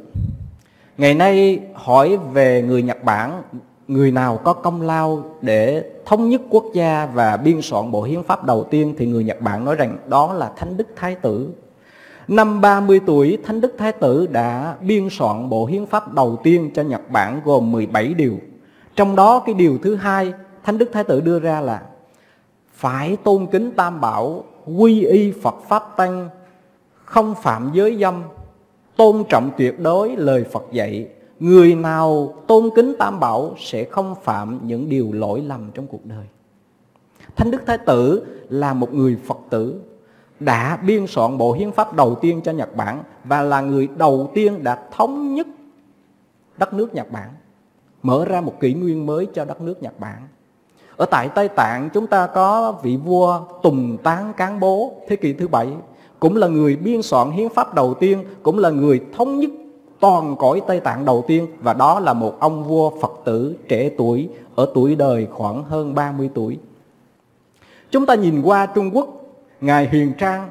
[0.97, 3.43] Ngày nay hỏi về người Nhật Bản,
[3.89, 8.23] người nào có công lao để thống nhất quốc gia và biên soạn bộ hiến
[8.23, 11.49] pháp đầu tiên thì người Nhật Bản nói rằng đó là Thánh Đức Thái Tử.
[12.27, 16.71] Năm 30 tuổi, Thánh Đức Thái Tử đã biên soạn bộ hiến pháp đầu tiên
[16.73, 18.33] cho Nhật Bản gồm 17 điều.
[18.95, 21.81] Trong đó cái điều thứ hai, Thánh Đức Thái Tử đưa ra là
[22.73, 24.43] phải tôn kính Tam Bảo,
[24.77, 26.29] quy y Phật Pháp Tăng,
[27.05, 28.23] không phạm giới dâm,
[28.95, 31.07] tôn trọng tuyệt đối lời Phật dạy.
[31.39, 36.05] Người nào tôn kính Tam Bảo sẽ không phạm những điều lỗi lầm trong cuộc
[36.05, 36.25] đời.
[37.35, 39.81] Thánh Đức Thái Tử là một người Phật tử
[40.39, 44.31] đã biên soạn bộ hiến pháp đầu tiên cho Nhật Bản và là người đầu
[44.33, 45.47] tiên đã thống nhất
[46.57, 47.29] đất nước Nhật Bản,
[48.03, 50.27] mở ra một kỷ nguyên mới cho đất nước Nhật Bản.
[50.97, 55.33] Ở tại Tây Tạng chúng ta có vị vua Tùng Tán Cán Bố thế kỷ
[55.33, 55.67] thứ bảy
[56.19, 59.49] cũng là người biên soạn hiến pháp đầu tiên, cũng là người thống nhất
[59.99, 63.89] toàn cõi Tây Tạng đầu tiên và đó là một ông vua Phật tử trẻ
[63.97, 66.57] tuổi ở tuổi đời khoảng hơn 30 tuổi.
[67.91, 69.07] Chúng ta nhìn qua Trung Quốc
[69.61, 70.49] Ngài Huyền Trang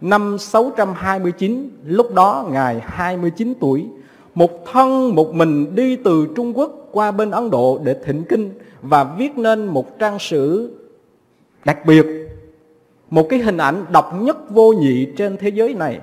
[0.00, 3.86] năm 629, lúc đó Ngài 29 tuổi,
[4.34, 8.50] một thân một mình đi từ Trung Quốc qua bên Ấn Độ để thỉnh kinh
[8.82, 10.74] và viết nên một trang sử
[11.64, 12.06] đặc biệt,
[13.10, 16.00] một cái hình ảnh độc nhất vô nhị trên thế giới này.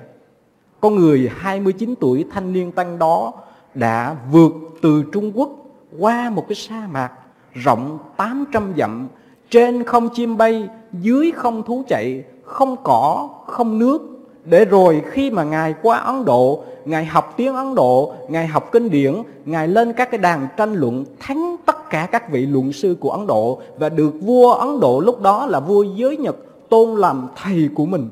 [0.80, 3.32] Con người 29 tuổi thanh niên tăng đó
[3.74, 5.50] đã vượt từ Trung Quốc
[5.98, 7.12] qua một cái sa mạc
[7.52, 9.08] rộng 800 dặm,
[9.50, 14.02] trên không chim bay, dưới không thú chạy, không cỏ, không nước
[14.44, 18.68] để rồi khi mà Ngài qua Ấn Độ, Ngài học tiếng Ấn Độ, Ngài học
[18.72, 19.14] kinh điển,
[19.44, 23.10] Ngài lên các cái đàn tranh luận thắng tất cả các vị luận sư của
[23.10, 26.36] Ấn Độ và được vua Ấn Độ lúc đó là vua giới Nhật
[26.68, 28.08] tôn làm thầy của mình.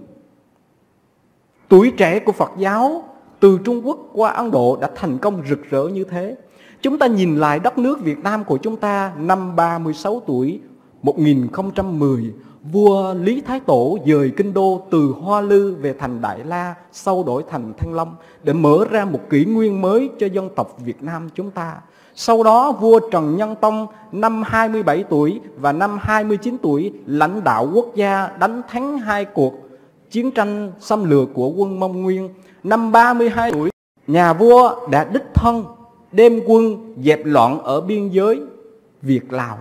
[1.69, 3.03] Tuổi trẻ của Phật giáo
[3.41, 6.37] từ Trung Quốc qua Ấn Độ đã thành công rực rỡ như thế.
[6.83, 10.61] Chúng ta nhìn lại đất nước Việt Nam của chúng ta năm 36 tuổi
[11.03, 12.33] 1010
[12.73, 17.25] vua Lý Thái Tổ dời kinh đô từ Hoa Lư về thành Đại La, sau
[17.27, 21.03] đổi thành Thăng Long, để mở ra một kỷ nguyên mới cho dân tộc Việt
[21.03, 21.75] Nam chúng ta.
[22.15, 27.69] Sau đó, vua Trần Nhân Tông năm 27 tuổi và năm 29 tuổi lãnh đạo
[27.75, 29.66] quốc gia đánh thắng hai cuộc
[30.17, 32.29] chiến tranh xâm lược của quân Mông Nguyên.
[32.65, 33.71] Năm 32 tuổi,
[34.07, 35.65] nhà vua đã đích thân
[36.13, 38.41] đem quân dẹp loạn ở biên giới
[39.03, 39.59] Việt Lào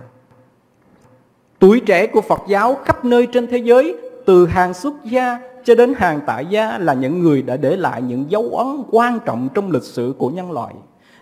[1.58, 5.74] Tuổi trẻ của Phật giáo khắp nơi trên thế giới từ hàng xuất gia cho
[5.74, 9.48] đến hàng tại gia là những người đã để lại những dấu ấn quan trọng
[9.54, 10.74] trong lịch sử của nhân loại.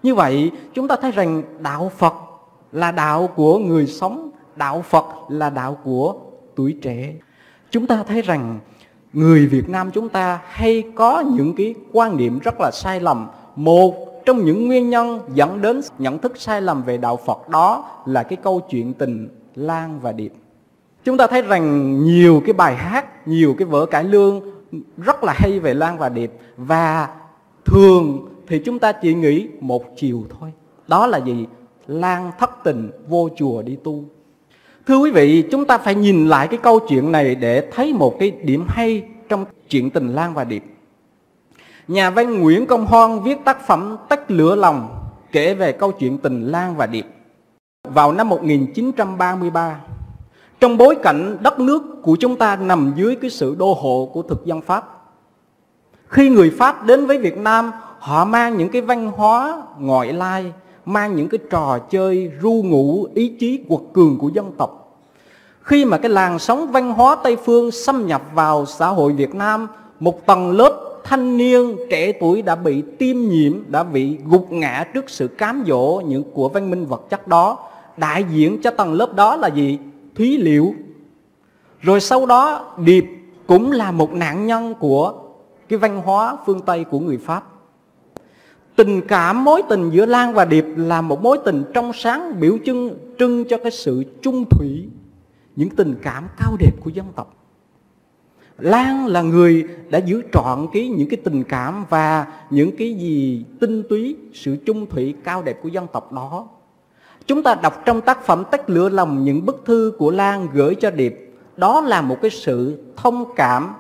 [0.03, 2.15] Như vậy chúng ta thấy rằng đạo Phật
[2.73, 6.15] là đạo của người sống, đạo Phật là đạo của
[6.55, 7.15] tuổi trẻ.
[7.71, 8.59] Chúng ta thấy rằng
[9.15, 13.27] người Việt Nam chúng ta hay có những cái quan niệm rất là sai lầm.
[13.57, 17.91] Một trong những nguyên nhân dẫn đến nhận thức sai lầm về đạo Phật đó
[18.07, 20.33] là cái câu chuyện tình Lan và Điệp.
[21.05, 24.41] Chúng ta thấy rằng nhiều cái bài hát, nhiều cái vở cải lương
[24.97, 27.09] rất là hay về Lan và Điệp và
[27.65, 30.53] thường thì chúng ta chỉ nghĩ một chiều thôi.
[30.89, 31.47] Đó là gì?
[31.87, 34.05] Lan thất tình vô chùa đi tu.
[34.87, 38.17] Thưa quý vị, chúng ta phải nhìn lại cái câu chuyện này để thấy một
[38.19, 40.65] cái điểm hay trong chuyện tình Lan và Điệp.
[41.89, 46.19] Nhà văn Nguyễn Công Hoan viết tác phẩm Tách lửa lòng kể về câu chuyện
[46.19, 47.07] tình Lan và Điệp
[47.89, 49.81] vào năm 1933
[50.61, 54.23] trong bối cảnh đất nước của chúng ta nằm dưới cái sự đô hộ của
[54.23, 54.85] thực dân Pháp.
[56.09, 60.53] Khi người Pháp đến với Việt Nam, họ mang những cái văn hóa ngoại lai
[60.85, 65.01] mang những cái trò chơi ru ngủ ý chí quật cường của dân tộc.
[65.63, 69.35] Khi mà cái làn sóng văn hóa Tây Phương xâm nhập vào xã hội Việt
[69.35, 69.67] Nam,
[70.01, 74.85] một tầng lớp thanh niên trẻ tuổi đã bị tiêm nhiễm, đã bị gục ngã
[74.95, 77.59] trước sự cám dỗ những của văn minh vật chất đó.
[77.97, 79.79] Đại diện cho tầng lớp đó là gì?
[80.15, 80.73] Thúy Liễu.
[81.81, 83.05] Rồi sau đó Điệp
[83.47, 85.13] cũng là một nạn nhân của
[85.69, 87.45] cái văn hóa phương Tây của người Pháp.
[88.77, 92.59] Tình cảm mối tình giữa Lan và Điệp là một mối tình trong sáng biểu
[92.65, 94.89] trưng trưng cho cái sự chung thủy,
[95.57, 97.35] những tình cảm cao đẹp của dân tộc.
[98.59, 103.45] Lan là người đã giữ trọn cái những cái tình cảm và những cái gì
[103.61, 106.49] tinh túy, sự chung thủy cao đẹp của dân tộc đó.
[107.27, 110.75] Chúng ta đọc trong tác phẩm Tách lửa lòng những bức thư của Lan gửi
[110.75, 113.75] cho Điệp, đó là một cái sự thông cảm,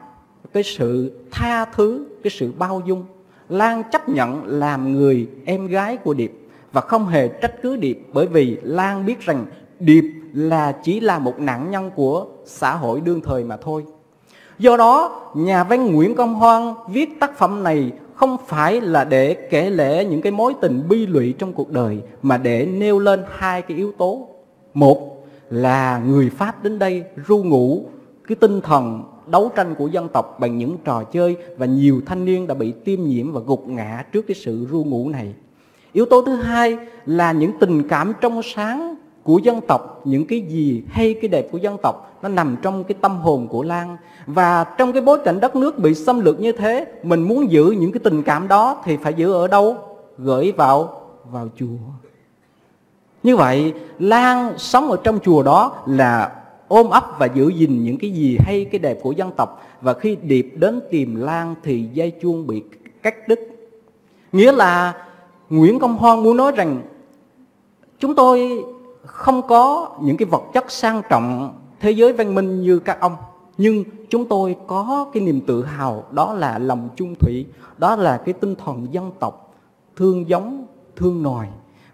[0.52, 3.04] cái sự tha thứ, cái sự bao dung.
[3.48, 6.32] Lan chấp nhận làm người em gái của Điệp
[6.72, 9.46] và không hề trách cứ Điệp bởi vì Lan biết rằng
[9.80, 13.84] Điệp là chỉ là một nạn nhân của xã hội đương thời mà thôi.
[14.58, 19.34] Do đó, nhà văn Nguyễn Công Hoan viết tác phẩm này không phải là để
[19.34, 23.24] kể lể những cái mối tình bi lụy trong cuộc đời mà để nêu lên
[23.30, 24.28] hai cái yếu tố.
[24.74, 27.84] Một là người Pháp đến đây ru ngủ
[28.28, 32.24] cái tinh thần đấu tranh của dân tộc bằng những trò chơi và nhiều thanh
[32.24, 35.34] niên đã bị tiêm nhiễm và gục ngã trước cái sự ru ngủ này.
[35.92, 40.40] Yếu tố thứ hai là những tình cảm trong sáng của dân tộc, những cái
[40.40, 43.96] gì hay cái đẹp của dân tộc nó nằm trong cái tâm hồn của Lan.
[44.26, 47.64] Và trong cái bối cảnh đất nước bị xâm lược như thế, mình muốn giữ
[47.64, 49.76] những cái tình cảm đó thì phải giữ ở đâu?
[50.18, 51.66] Gửi vào vào chùa.
[53.22, 56.32] Như vậy, Lan sống ở trong chùa đó là
[56.74, 59.62] ôm ấp và giữ gìn những cái gì hay, cái đẹp của dân tộc.
[59.80, 62.62] Và khi điệp đến tìm Lan thì dây chuông bị
[63.02, 63.40] cắt đứt.
[64.32, 64.94] Nghĩa là
[65.50, 66.82] Nguyễn Công Hoan muốn nói rằng,
[67.98, 68.64] chúng tôi
[69.04, 73.16] không có những cái vật chất sang trọng thế giới văn minh như các ông,
[73.58, 77.46] nhưng chúng tôi có cái niềm tự hào, đó là lòng chung thủy,
[77.78, 79.54] đó là cái tinh thần dân tộc,
[79.96, 81.46] thương giống, thương nòi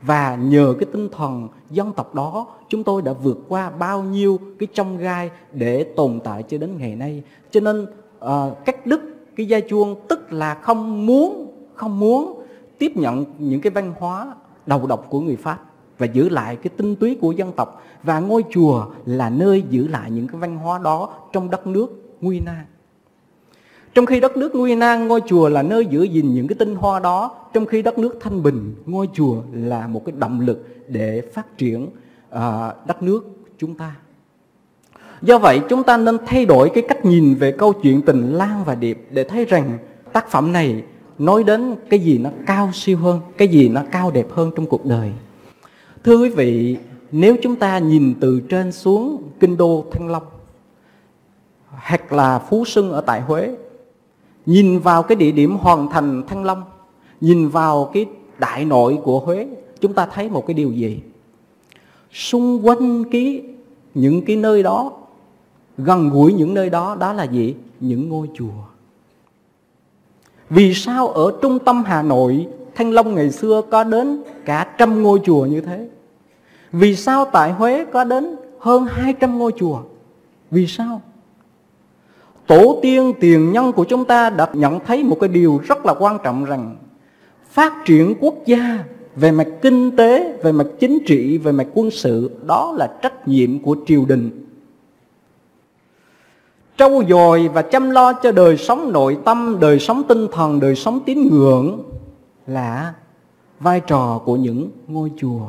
[0.02, 4.40] và nhờ cái tinh thần dân tộc đó chúng tôi đã vượt qua bao nhiêu
[4.58, 7.22] cái trong gai để tồn tại cho đến ngày nay.
[7.50, 7.86] Cho nên
[8.18, 9.00] ờ, uh, cách đức
[9.36, 12.42] cái giai chuông tức là không muốn không muốn
[12.78, 14.34] tiếp nhận những cái văn hóa
[14.66, 15.58] đầu độc của người pháp
[15.98, 17.82] và giữ lại cái tinh túy của dân tộc.
[18.02, 22.16] Và ngôi chùa là nơi giữ lại những cái văn hóa đó trong đất nước
[22.20, 22.64] nguy nan
[23.94, 26.74] trong khi đất nước nguy nan, ngôi chùa là nơi giữ gìn những cái tinh
[26.74, 27.36] hoa đó.
[27.52, 31.58] Trong khi đất nước thanh bình, ngôi chùa là một cái động lực để phát
[31.58, 32.40] triển uh,
[32.86, 33.26] đất nước
[33.58, 33.96] chúng ta.
[35.22, 38.64] Do vậy chúng ta nên thay đổi cái cách nhìn về câu chuyện tình Lan
[38.64, 39.78] và Điệp để thấy rằng
[40.12, 40.84] tác phẩm này
[41.18, 44.66] nói đến cái gì nó cao siêu hơn, cái gì nó cao đẹp hơn trong
[44.66, 45.12] cuộc đời.
[46.04, 46.76] Thưa quý vị,
[47.12, 50.22] nếu chúng ta nhìn từ trên xuống kinh đô Thăng Long
[51.68, 53.56] hoặc là Phú Xuân ở tại Huế
[54.46, 56.62] nhìn vào cái địa điểm hoàn thành Thăng Long,
[57.20, 58.06] nhìn vào cái
[58.38, 59.46] đại nội của Huế,
[59.80, 61.00] chúng ta thấy một cái điều gì?
[62.12, 63.42] Xung quanh cái
[63.94, 64.92] những cái nơi đó,
[65.78, 67.54] gần gũi những nơi đó, đó là gì?
[67.80, 68.64] Những ngôi chùa.
[70.50, 75.02] Vì sao ở trung tâm Hà Nội, Thăng Long ngày xưa có đến cả trăm
[75.02, 75.88] ngôi chùa như thế?
[76.72, 79.80] Vì sao tại Huế có đến hơn 200 ngôi chùa?
[80.50, 81.00] Vì sao?
[82.50, 85.94] Tổ tiên tiền nhân của chúng ta đã nhận thấy một cái điều rất là
[85.98, 86.76] quan trọng rằng
[87.50, 88.84] phát triển quốc gia
[89.16, 93.28] về mặt kinh tế, về mặt chính trị, về mặt quân sự đó là trách
[93.28, 94.46] nhiệm của triều đình.
[96.76, 100.74] Trau dồi và chăm lo cho đời sống nội tâm, đời sống tinh thần, đời
[100.74, 101.82] sống tín ngưỡng
[102.46, 102.94] là
[103.60, 105.48] vai trò của những ngôi chùa.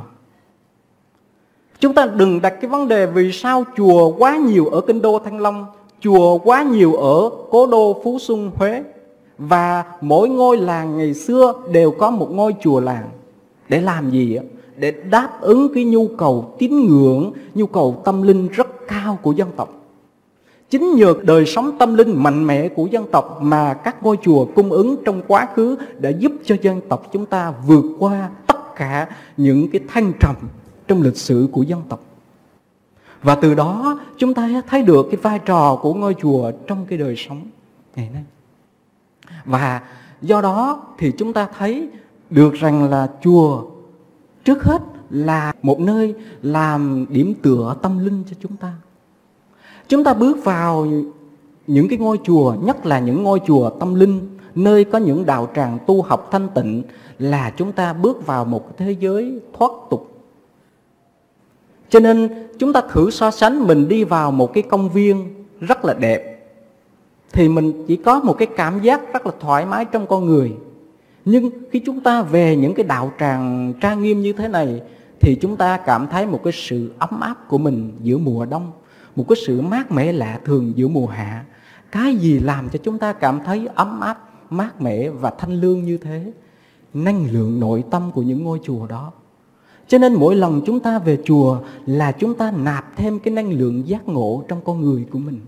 [1.80, 5.20] Chúng ta đừng đặt cái vấn đề vì sao chùa quá nhiều ở kinh đô
[5.20, 5.66] Thăng Long
[6.02, 8.84] chùa quá nhiều ở cố đô Phú Xuân Huế
[9.38, 13.10] và mỗi ngôi làng ngày xưa đều có một ngôi chùa làng
[13.70, 14.44] để làm gì ạ?
[14.78, 19.32] Để đáp ứng cái nhu cầu tín ngưỡng, nhu cầu tâm linh rất cao của
[19.32, 19.74] dân tộc.
[20.70, 24.46] Chính nhờ đời sống tâm linh mạnh mẽ của dân tộc mà các ngôi chùa
[24.46, 28.76] cung ứng trong quá khứ đã giúp cho dân tộc chúng ta vượt qua tất
[28.76, 30.36] cả những cái thăng trầm
[30.88, 32.00] trong lịch sử của dân tộc.
[33.24, 36.98] Và từ đó chúng ta thấy được cái vai trò của ngôi chùa trong cái
[36.98, 37.42] đời sống
[37.96, 38.24] ngày nay.
[39.46, 39.82] Và
[40.22, 41.90] do đó thì chúng ta thấy
[42.30, 43.64] được rằng là chùa
[44.44, 48.74] trước hết là một nơi làm điểm tựa tâm linh cho chúng ta.
[49.88, 50.88] Chúng ta bước vào
[51.68, 55.50] những cái ngôi chùa, nhất là những ngôi chùa tâm linh nơi có những đạo
[55.56, 56.84] tràng tu học thanh tịnh
[57.20, 60.11] là chúng ta bước vào một thế giới thoát tục.
[61.92, 62.30] Cho nên
[62.60, 66.32] chúng ta thử so sánh mình đi vào một cái công viên rất là đẹp
[67.34, 70.54] thì mình chỉ có một cái cảm giác rất là thoải mái trong con người.
[71.26, 74.82] Nhưng khi chúng ta về những cái đạo tràng trang nghiêm như thế này
[75.20, 78.72] thì chúng ta cảm thấy một cái sự ấm áp của mình giữa mùa đông,
[79.16, 81.46] một cái sự mát mẻ lạ thường giữa mùa hạ.
[81.92, 85.84] Cái gì làm cho chúng ta cảm thấy ấm áp, mát mẻ và thanh lương
[85.84, 86.32] như thế?
[86.94, 89.12] Năng lượng nội tâm của những ngôi chùa đó.
[89.92, 93.52] Cho nên mỗi lần chúng ta về chùa là chúng ta nạp thêm cái năng
[93.52, 95.40] lượng giác ngộ trong con người của mình.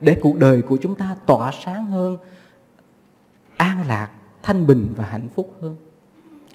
[0.00, 2.16] Để cuộc đời của chúng ta tỏa sáng hơn,
[3.56, 4.10] an lạc,
[4.42, 5.76] thanh bình và hạnh phúc hơn.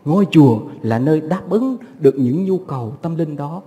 [0.05, 3.61] Ngôi chùa là nơi đáp ứng được những nhu cầu tâm linh đó.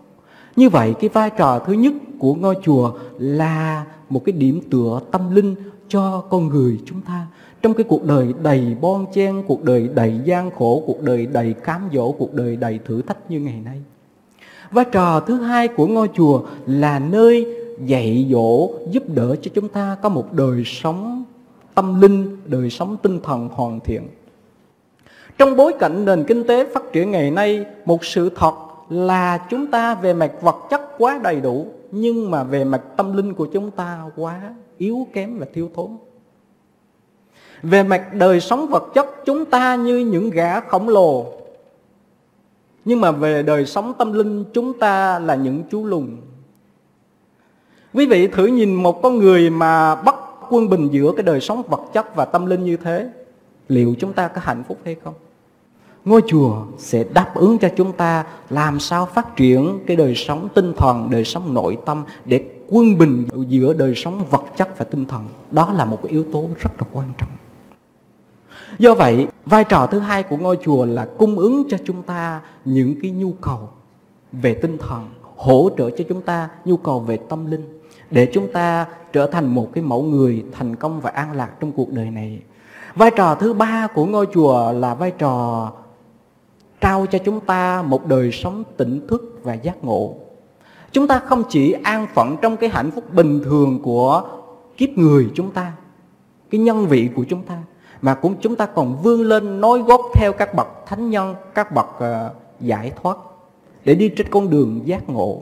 [0.57, 5.01] Như vậy cái vai trò thứ nhất của ngôi chùa là một cái điểm tựa
[5.11, 5.55] tâm linh
[5.89, 7.27] cho con người chúng ta
[7.63, 11.53] trong cái cuộc đời đầy bon chen, cuộc đời đầy gian khổ, cuộc đời đầy
[11.53, 13.83] cám dỗ, cuộc đời đầy thử thách như ngày nay.
[14.71, 17.47] Vai trò thứ hai của ngôi chùa là nơi
[17.85, 21.25] dạy dỗ giúp đỡ cho chúng ta có một đời sống
[21.75, 24.03] tâm linh, đời sống tinh thần hoàn thiện.
[25.39, 28.55] Trong bối cảnh nền kinh tế phát triển ngày nay, một sự thật
[28.91, 33.17] là chúng ta về mặt vật chất quá đầy đủ, nhưng mà về mặt tâm
[33.17, 35.89] linh của chúng ta quá yếu kém và thiếu thốn.
[37.63, 41.27] Về mặt đời sống vật chất chúng ta như những gã khổng lồ
[42.85, 46.17] Nhưng mà về đời sống tâm linh chúng ta là những chú lùn
[47.95, 50.15] Quý vị thử nhìn một con người mà bắt
[50.51, 53.11] quân bình giữa cái đời sống vật chất và tâm linh như thế
[53.69, 55.15] Liệu chúng ta có hạnh phúc hay không?
[56.05, 60.49] Ngôi chùa sẽ đáp ứng cho chúng ta làm sao phát triển cái đời sống
[60.55, 64.85] tinh thần, đời sống nội tâm để quân bình giữa đời sống vật chất và
[64.85, 65.27] tinh thần.
[65.51, 67.29] Đó là một cái yếu tố rất là quan trọng.
[68.81, 72.41] Do vậy, vai trò thứ hai của ngôi chùa là cung ứng cho chúng ta
[72.64, 73.68] những cái nhu cầu
[74.33, 78.53] về tinh thần, hỗ trợ cho chúng ta nhu cầu về tâm linh để chúng
[78.53, 82.11] ta trở thành một cái mẫu người thành công và an lạc trong cuộc đời
[82.11, 82.41] này.
[82.95, 85.72] Vai trò thứ ba của ngôi chùa là vai trò
[86.81, 90.14] trao cho chúng ta một đời sống tỉnh thức và giác ngộ.
[90.93, 94.22] Chúng ta không chỉ an phận trong cái hạnh phúc bình thường của
[94.76, 95.72] kiếp người chúng ta,
[96.51, 97.62] cái nhân vị của chúng ta,
[98.03, 101.75] mà cũng chúng ta còn vươn lên nối gót theo các bậc thánh nhân, các
[101.75, 103.17] bậc uh, giải thoát
[103.85, 105.41] để đi trên con đường giác ngộ.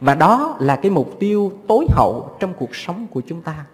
[0.00, 3.66] Và đó là cái mục tiêu tối hậu trong cuộc sống của chúng ta.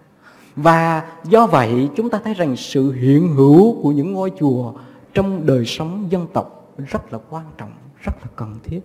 [0.57, 4.73] Và do vậy chúng ta thấy rằng sự hiện hữu của những ngôi chùa
[5.15, 8.81] trong đời sống dân tộc rất là quan trọng, rất là cần thiết.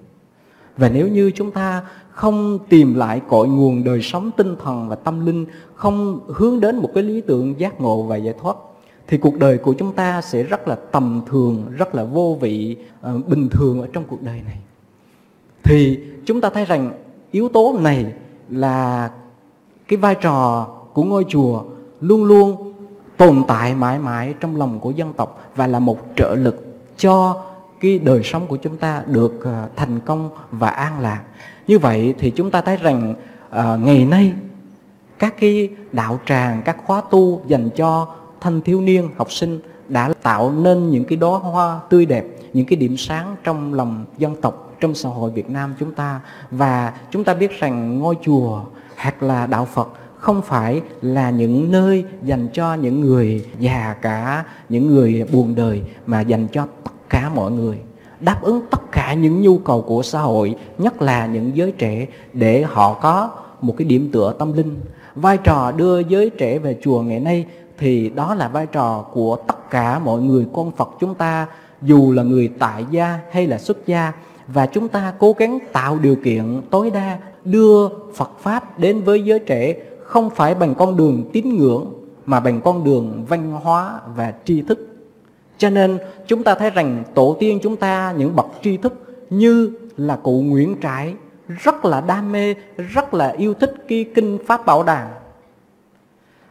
[0.77, 4.95] Và nếu như chúng ta không tìm lại cội nguồn đời sống tinh thần và
[4.95, 5.45] tâm linh,
[5.75, 8.57] không hướng đến một cái lý tưởng giác ngộ và giải thoát
[9.07, 12.77] thì cuộc đời của chúng ta sẽ rất là tầm thường, rất là vô vị,
[13.15, 14.57] uh, bình thường ở trong cuộc đời này.
[15.63, 16.91] Thì chúng ta thấy rằng
[17.31, 18.05] yếu tố này
[18.49, 19.11] là
[19.87, 21.63] cái vai trò của ngôi chùa
[22.01, 22.73] luôn luôn
[23.17, 26.65] tồn tại mãi mãi trong lòng của dân tộc và là một trợ lực
[26.97, 27.43] cho
[27.79, 31.21] cái đời sống của chúng ta được ờ, thành công và an lạc.
[31.67, 33.15] Như vậy thì chúng ta thấy rằng
[33.49, 34.33] ờ, ngày nay
[35.19, 40.13] các cái đạo tràng, các khóa tu dành cho thanh thiếu niên, học sinh đã
[40.23, 44.35] tạo nên những cái đóa hoa tươi đẹp, những cái điểm sáng trong lòng dân
[44.41, 46.19] tộc, trong xã hội Việt Nam chúng ta.
[46.51, 48.61] Và chúng ta biết rằng ngôi chùa
[48.97, 54.43] hoặc là đạo Phật không phải là những nơi dành cho những người già cả,
[54.69, 57.77] những người buồn đời mà dành cho tất cả mọi người
[58.19, 62.07] đáp ứng tất cả những nhu cầu của xã hội nhất là những giới trẻ
[62.33, 63.29] để họ có
[63.61, 64.79] một cái điểm tựa tâm linh
[65.15, 67.45] vai trò đưa giới trẻ về chùa ngày nay
[67.77, 71.47] thì đó là vai trò của tất cả mọi người con Phật chúng ta
[71.81, 74.13] dù là người tại gia hay là xuất gia
[74.47, 79.23] và chúng ta cố gắng tạo điều kiện tối đa đưa Phật pháp đến với
[79.23, 81.93] giới trẻ không phải bằng con đường tín ngưỡng
[82.25, 84.87] mà bằng con đường văn hóa và tri thức.
[85.57, 85.97] Cho nên
[86.27, 88.93] chúng ta thấy rằng tổ tiên chúng ta những bậc tri thức
[89.29, 91.13] như là cụ Nguyễn Trãi
[91.47, 95.07] rất là đam mê, rất là yêu thích cái kinh Pháp Bảo Đàn.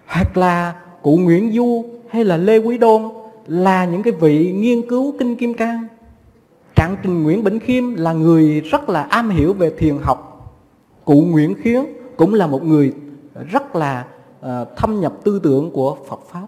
[0.06, 0.74] Hoặc là
[1.06, 3.02] cụ Nguyễn Du hay là Lê Quý Đôn
[3.46, 5.86] là những cái vị nghiên cứu kinh Kim Cang.
[6.74, 10.52] Trạng Trình Nguyễn Bỉnh Khiêm là người rất là am hiểu về thiền học.
[11.04, 11.86] Cụ Nguyễn Khiến
[12.16, 12.92] cũng là một người
[13.50, 14.06] rất là
[14.40, 16.46] ờ, thâm nhập tư tưởng của Phật Pháp.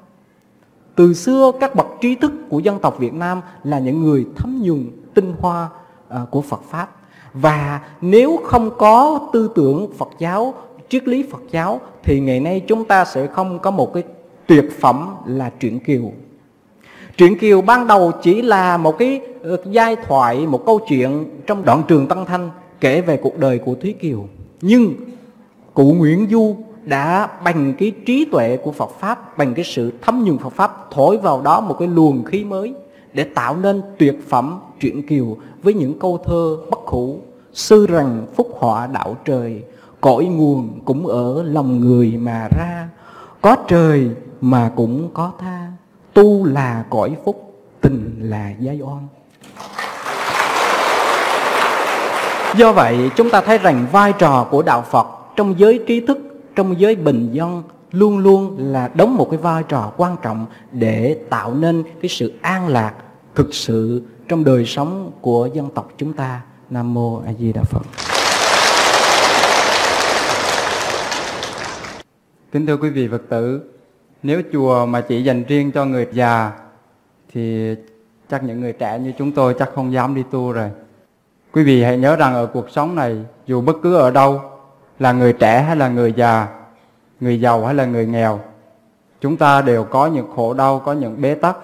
[0.95, 4.63] Từ xưa các bậc trí thức của dân tộc Việt Nam là những người thấm
[4.63, 5.69] nhuần tinh hoa
[6.09, 6.89] ờ, của Phật Pháp.
[7.33, 10.55] Và nếu không có tư tưởng Phật giáo,
[10.89, 14.03] triết lý Phật giáo thì ngày nay chúng ta sẽ không có một cái
[14.49, 16.13] tuyệt phẩm là truyện kiều
[17.19, 21.65] Truyện Kiều ban đầu chỉ là một cái ờ, giai thoại, một câu chuyện trong
[21.65, 24.29] đoạn trường Tăng Thanh kể về cuộc đời của Thúy Kiều.
[24.61, 24.95] Nhưng
[25.75, 30.25] cụ Nguyễn Du đã bằng cái trí tuệ của Phật Pháp, bằng cái sự thấm
[30.25, 32.75] nhuần Phật Pháp thổi vào đó một cái luồng khí mới
[33.13, 37.21] để tạo nên tuyệt phẩm truyện Kiều với những câu thơ bất hủ,
[37.53, 39.63] Sư rằng phúc họa đạo trời,
[40.01, 42.89] cội nguồn cũng ở lòng người mà ra.
[43.41, 44.11] Có trời
[44.41, 45.67] mà cũng có tha,
[46.13, 49.07] tu là cõi phúc, tình là giai oan.
[52.57, 56.19] Do vậy chúng ta thấy rằng vai trò của đạo Phật trong giới trí thức,
[56.57, 57.63] trong giới bình dân
[57.93, 62.33] luôn luôn là đóng một cái vai trò quan trọng để tạo nên cái sự
[62.43, 62.93] an lạc
[63.35, 66.41] thực sự trong đời sống của dân tộc chúng ta.
[66.71, 67.83] Nam mô A Di Đà Phật.
[72.53, 73.61] Kính thưa quý vị Phật tử,
[74.23, 76.53] nếu chùa mà chỉ dành riêng cho người già
[77.33, 77.75] thì
[78.31, 80.71] chắc những người trẻ như chúng tôi chắc không dám đi tu rồi.
[81.53, 83.17] Quý vị hãy nhớ rằng ở cuộc sống này
[83.47, 84.41] dù bất cứ ở đâu
[84.99, 86.49] là người trẻ hay là người già,
[87.21, 88.41] người giàu hay là người nghèo,
[89.21, 91.57] chúng ta đều có những khổ đau, có những bế tắc.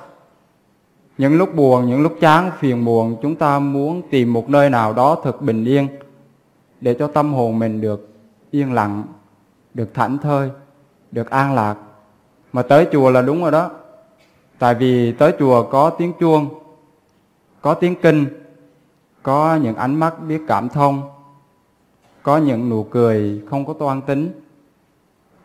[1.18, 4.92] Những lúc buồn, những lúc chán, phiền muộn, chúng ta muốn tìm một nơi nào
[4.92, 5.88] đó thật bình yên
[6.80, 8.08] để cho tâm hồn mình được
[8.50, 9.04] yên lặng,
[9.74, 10.50] được thảnh thơi,
[11.12, 11.76] được an lạc.
[12.54, 13.70] Mà tới chùa là đúng rồi đó.
[14.58, 16.48] Tại vì tới chùa có tiếng chuông,
[17.60, 18.26] có tiếng kinh,
[19.22, 21.02] có những ánh mắt biết cảm thông,
[22.22, 24.40] có những nụ cười không có toan tính,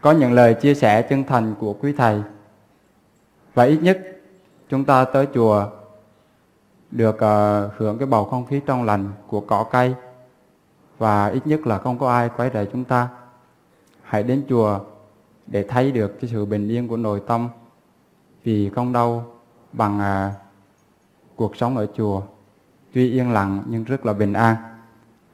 [0.02, 2.22] có những lời chia sẻ chân thành của quý thầy.
[3.54, 4.00] Và ít nhất
[4.70, 5.66] chúng ta tới chùa
[6.92, 9.94] được uh, hưởng cái bầu không khí trong lành của cỏ cây
[10.98, 13.08] và ít nhất là không có ai quấy rầy chúng ta.
[14.02, 14.80] Hãy đến chùa
[15.52, 17.50] để thấy được cái sự bình yên của nội tâm
[18.44, 19.24] vì không đâu
[19.74, 20.32] bằng à,
[21.36, 22.22] cuộc sống ở chùa
[22.94, 24.56] tuy yên lặng nhưng rất là bình an.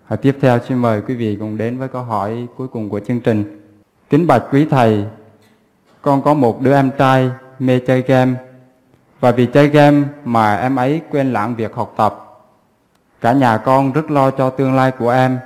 [0.07, 2.99] Và tiếp theo xin mời quý vị cùng đến với câu hỏi cuối cùng của
[2.99, 3.61] chương trình.
[4.09, 5.05] Kính bạch quý thầy,
[6.01, 8.33] con có một đứa em trai mê chơi game
[9.19, 12.21] và vì chơi game mà em ấy quên lãng việc học tập.
[13.21, 15.39] Cả nhà con rất lo cho tương lai của em.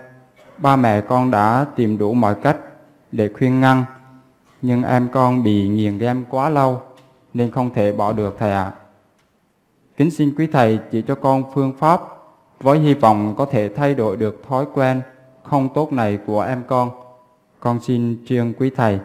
[0.57, 2.57] Ba mẹ con đã tìm đủ mọi cách
[3.11, 3.86] để khuyên ngăn,
[4.62, 6.82] nhưng em con bị nghiền game quá lâu
[7.34, 8.64] nên không thể bỏ được thầy ạ.
[8.64, 8.74] À.
[9.97, 12.01] Kính xin quý thầy chỉ cho con phương pháp
[12.60, 15.01] với hy vọng có thể thay đổi được thói quen
[15.43, 16.89] không tốt này của em con.
[17.60, 18.99] Con xin trương quý thầy.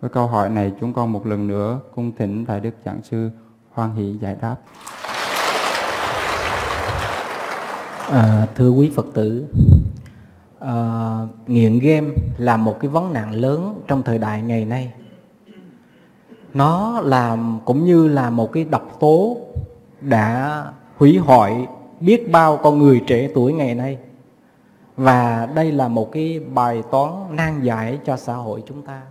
[0.00, 3.30] Với câu hỏi này chúng con một lần nữa cung thỉnh Đại Đức Giảng Sư
[3.72, 4.56] hoan hỷ giải đáp.
[8.10, 9.46] À, thưa quý Phật tử,
[10.62, 12.08] uh, nghiện game
[12.38, 14.92] là một cái vấn nạn lớn trong thời đại ngày nay.
[16.54, 19.36] Nó làm cũng như là một cái độc tố
[20.00, 20.64] đã
[20.96, 21.66] hủy hoại
[22.00, 23.98] biết bao con người trẻ tuổi ngày nay.
[24.96, 29.02] Và đây là một cái bài toán nan giải cho xã hội chúng ta.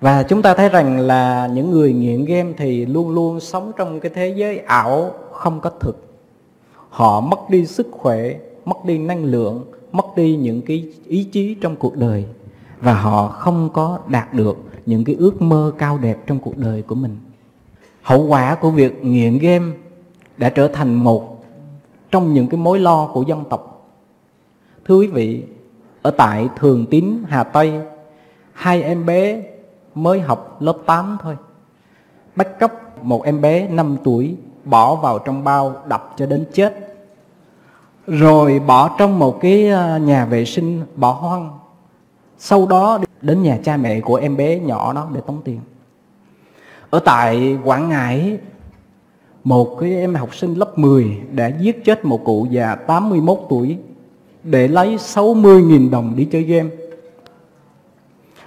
[0.00, 4.00] Và chúng ta thấy rằng là những người nghiện game thì luôn luôn sống trong
[4.00, 6.06] cái thế giới ảo không có thực.
[6.88, 8.34] Họ mất đi sức khỏe
[8.64, 12.24] mất đi năng lượng mất đi những cái ý chí trong cuộc đời
[12.80, 16.82] và họ không có đạt được những cái ước mơ cao đẹp trong cuộc đời
[16.82, 17.16] của mình.
[18.02, 19.72] Hậu quả của việc nghiện game
[20.36, 21.44] đã trở thành một
[22.10, 23.90] trong những cái mối lo của dân tộc.
[24.84, 25.42] Thưa quý vị,
[26.02, 27.72] ở tại thường tín, hà tây,
[28.52, 29.42] hai em bé
[29.94, 31.36] mới học lớp 8 thôi.
[32.36, 32.72] Bắt cóc
[33.02, 36.89] một em bé 5 tuổi, bỏ vào trong bao đập cho đến chết
[38.10, 41.58] rồi bỏ trong một cái ờ, nhà vệ sinh bỏ hoang
[42.38, 45.60] sau đó đến nhà cha mẹ của em bé nhỏ đó để tống tiền
[46.90, 48.38] ở tại Quảng Ngãi,
[49.44, 53.76] một cái em học sinh lớp 10 đã giết chết một cụ già 81 tuổi
[54.44, 56.68] để lấy 60.000 đồng đi chơi game.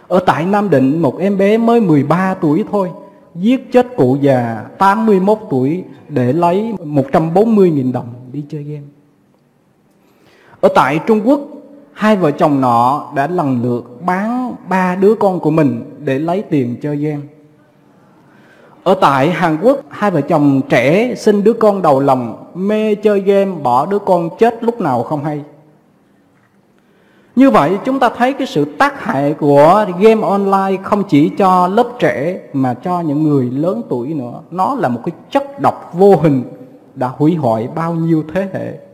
[0.07, 2.89] Ở tại Nam Định, một em bé mới 13 tuổi thôi,
[3.35, 8.92] giết chết cụ già 81 tuổi để lấy 140.000 đồng đi chơi game.
[10.63, 11.39] Ở tại Trung Quốc
[11.93, 16.41] hai vợ chồng nọ đã lần lượt bán ba đứa con của mình để lấy
[16.41, 17.21] tiền chơi game.
[18.83, 23.19] Ở tại Hàn Quốc, hai vợ chồng trẻ sinh đứa con đầu lòng, mê chơi
[23.19, 25.41] game, bỏ đứa con chết lúc nào không hay.
[27.35, 31.67] Như vậy chúng ta thấy cái sự tác hại của game online không chỉ cho
[31.67, 34.39] lớp trẻ mà cho những người lớn tuổi nữa.
[34.51, 36.43] Nó là một cái chất độc vô hình
[36.95, 38.92] đã hủy hoại bao nhiêu thế hệ.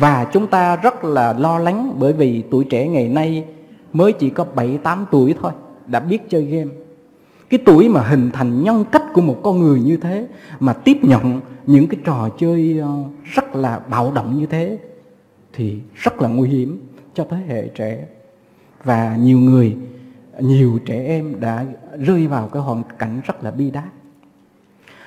[0.00, 3.44] Và chúng ta rất là lo lắng bởi vì tuổi trẻ ngày nay
[3.92, 5.52] mới chỉ có 7-8 tuổi thôi,
[5.86, 6.70] đã biết chơi game.
[7.50, 10.26] Cái tuổi mà hình thành nhân cách của một con người như thế,
[10.60, 14.78] mà tiếp nhận những cái trò chơi ờ, rất là bạo động như thế,
[15.52, 16.80] thì rất là nguy hiểm
[17.14, 18.06] cho thế hệ trẻ.
[18.84, 19.76] Và nhiều người,
[20.38, 21.64] nhiều trẻ em đã
[21.98, 23.88] rơi vào cái hoàn cảnh rất là bi đát.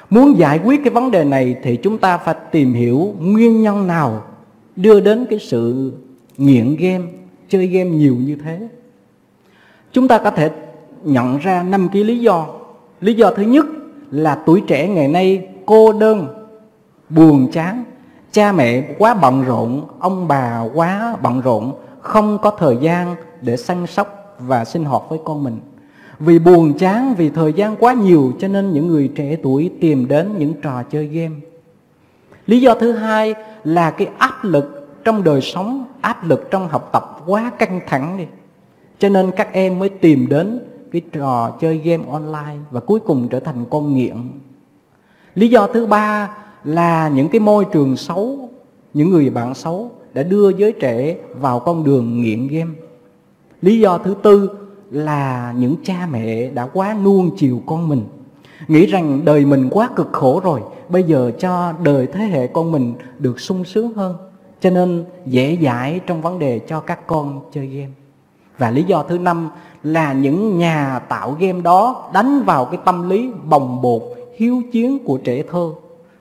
[0.09, 3.87] Muốn giải quyết cái vấn đề này thì chúng ta phải tìm hiểu nguyên nhân
[3.87, 4.23] nào
[4.75, 5.91] đưa đến cái sự
[6.37, 7.05] nghiện game,
[7.49, 8.67] chơi game nhiều như thế.
[9.91, 10.49] Chúng ta có thể
[11.03, 12.47] nhận ra năm cái lý do.
[13.01, 13.65] Lý do thứ nhất
[14.11, 16.27] là tuổi trẻ ngày nay cô đơn,
[17.09, 17.83] buồn chán.
[18.31, 23.57] Cha mẹ quá bận rộn, ông bà quá bận rộn, không có thời gian để
[23.57, 25.57] săn sóc và sinh hoạt với con mình.
[26.19, 30.07] Vì buồn chán, vì thời gian quá nhiều, cho nên những người trẻ tuổi tìm
[30.07, 31.35] đến những trò chơi game
[32.47, 36.89] lý do thứ hai là cái áp lực trong đời sống, áp lực trong học
[36.93, 38.25] tập quá căng thẳng đi.
[38.99, 40.59] Cho nên các em mới tìm đến
[40.91, 44.15] cái trò chơi game online và cuối cùng trở thành con nghiện.
[45.35, 48.49] Lý do thứ ba là những cái môi trường xấu,
[48.93, 52.71] những người bạn xấu đã đưa giới trẻ vào con đường nghiện game.
[53.61, 54.49] Lý do thứ tư
[54.91, 58.03] là những cha mẹ đã quá nuông chiều con mình
[58.67, 62.71] nghĩ rằng đời mình quá cực khổ rồi, bây giờ cho đời thế hệ con
[62.71, 64.15] mình được sung sướng hơn.
[64.61, 67.91] Cho nên dễ dãi trong vấn đề cho các con chơi game.
[68.57, 69.49] Và lý do thứ năm
[69.83, 74.01] là những nhà tạo game đó đánh vào cái tâm lý bồng bột,
[74.37, 75.71] hiếu chiến của trẻ thơ.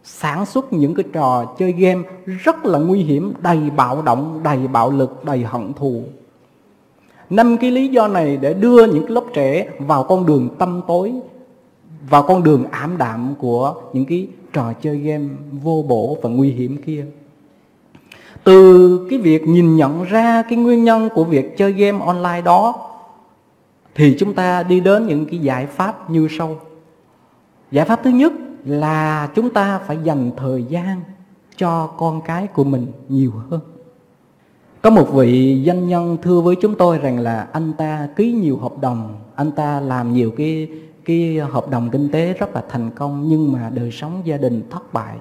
[0.04, 4.58] Sản xuất những cái trò chơi game rất là nguy hiểm, đầy bạo động, đầy
[4.58, 6.02] bạo lực, đầy hận thù.
[7.30, 11.12] Năm cái lý do này để đưa những lớp trẻ vào con đường tâm tối
[12.08, 15.24] vào con đường ảm đạm của những cái trò chơi game
[15.62, 17.06] vô bổ và nguy hiểm kia.
[18.44, 22.88] Từ cái việc nhìn nhận ra cái nguyên nhân của việc chơi game online đó,
[23.94, 26.56] thì chúng ta đi đến những cái giải pháp như sau.
[27.70, 28.32] Giải pháp thứ nhất
[28.64, 31.00] là chúng ta phải dành thời gian
[31.56, 33.60] cho con cái của mình nhiều hơn.
[34.82, 38.56] Có một vị doanh nhân thưa với chúng tôi rằng là anh ta ký nhiều
[38.56, 40.68] hợp đồng, anh ta làm nhiều cái
[41.04, 44.62] cái hợp đồng kinh tế rất là thành công, nhưng mà đời sống gia đình
[44.70, 45.16] thất bại.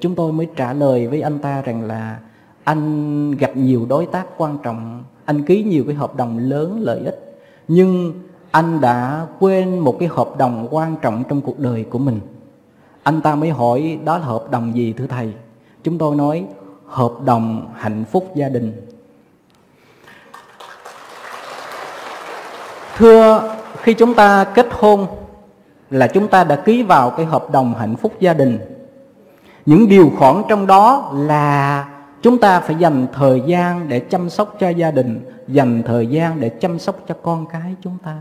[0.00, 2.18] Chúng tôi mới trả lời với anh ta rằng là
[2.64, 7.00] anh gặp nhiều đối tác quan trọng, anh ký nhiều cái hợp đồng lớn lợi
[7.04, 7.38] ích,
[7.68, 8.12] nhưng
[8.50, 12.20] anh đã quên một cái hợp đồng quan trọng trong cuộc đời của mình.
[13.02, 15.32] Anh ta mới hỏi, đó là hợp đồng gì thưa thầy?
[15.82, 16.44] Chúng tôi nói,
[16.86, 18.72] hợp đồng hạnh phúc gia đình.
[22.96, 23.55] Thưa
[23.86, 25.06] khi chúng ta kết hôn
[25.90, 28.58] là chúng ta đã ký vào cái hợp đồng hạnh phúc gia đình.
[29.66, 31.88] Những điều khoản trong đó là
[32.22, 36.40] chúng ta phải dành thời gian để chăm sóc cho gia đình, dành thời gian
[36.40, 38.16] để chăm sóc cho con cái chúng ta.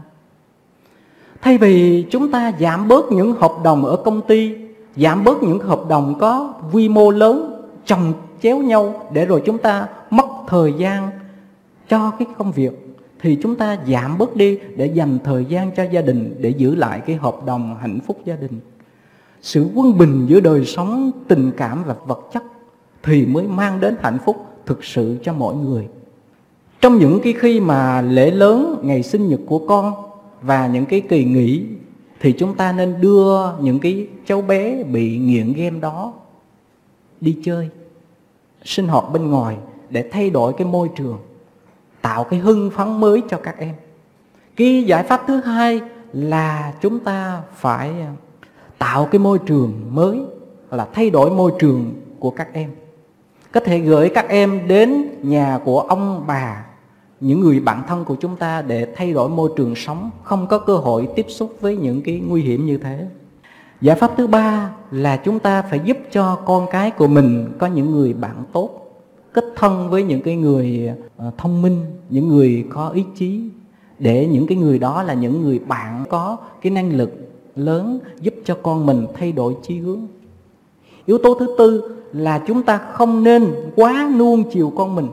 [1.41, 4.55] Thay vì chúng ta giảm bớt những hợp đồng ở công ty,
[4.95, 9.57] giảm bớt những hợp đồng có quy mô lớn, chồng chéo nhau để rồi chúng
[9.57, 11.09] ta mất thời gian
[11.89, 12.84] cho cái công việc
[13.25, 16.75] thì chúng ta giảm bớt đi để dành thời gian cho gia đình, để giữ
[16.75, 18.59] lại cái hợp đồng hạnh phúc gia đình.
[19.41, 22.43] Sự quân bình giữa đời sống, tình cảm và vật chất
[23.03, 25.87] thì mới mang đến hạnh phúc thực sự cho mọi người.
[26.81, 29.93] Trong những cái khi mà lễ lớn, ngày sinh nhật của con
[30.41, 31.63] và những cái kỳ nghỉ
[32.19, 36.13] thì chúng ta nên đưa những cái cháu bé bị nghiện game đó
[37.21, 37.69] đi chơi,
[38.63, 39.57] sinh hoạt bên ngoài
[39.89, 41.17] để thay đổi cái môi trường
[42.05, 43.73] tạo cái hưng phấn mới cho các em.
[44.55, 45.81] Cái giải pháp thứ hai
[46.13, 48.13] là chúng ta phải à,
[48.77, 50.21] tạo cái môi trường mới,
[50.71, 52.69] là thay đổi môi trường của các em.
[53.51, 56.65] Có thể gửi các em đến nhà của ông bà,
[57.19, 60.59] những người bạn thân của chúng ta để thay đổi môi trường sống, không có
[60.59, 63.07] cơ hội tiếp xúc với những cái nguy hiểm như thế.
[63.81, 67.67] Giải pháp thứ ba là chúng ta phải giúp cho con cái của mình có
[67.67, 68.84] những người bạn tốt
[69.35, 73.41] kết thân với những cái người ờ, thông minh, những người có ý chí,
[73.99, 77.11] để những cái người đó là những người bạn có cái năng lực
[77.55, 80.07] lớn giúp cho con mình thay đổi chí hướng.
[81.05, 85.07] Yếu tố thứ tư là chúng ta không nên quá nuông chiều con mình.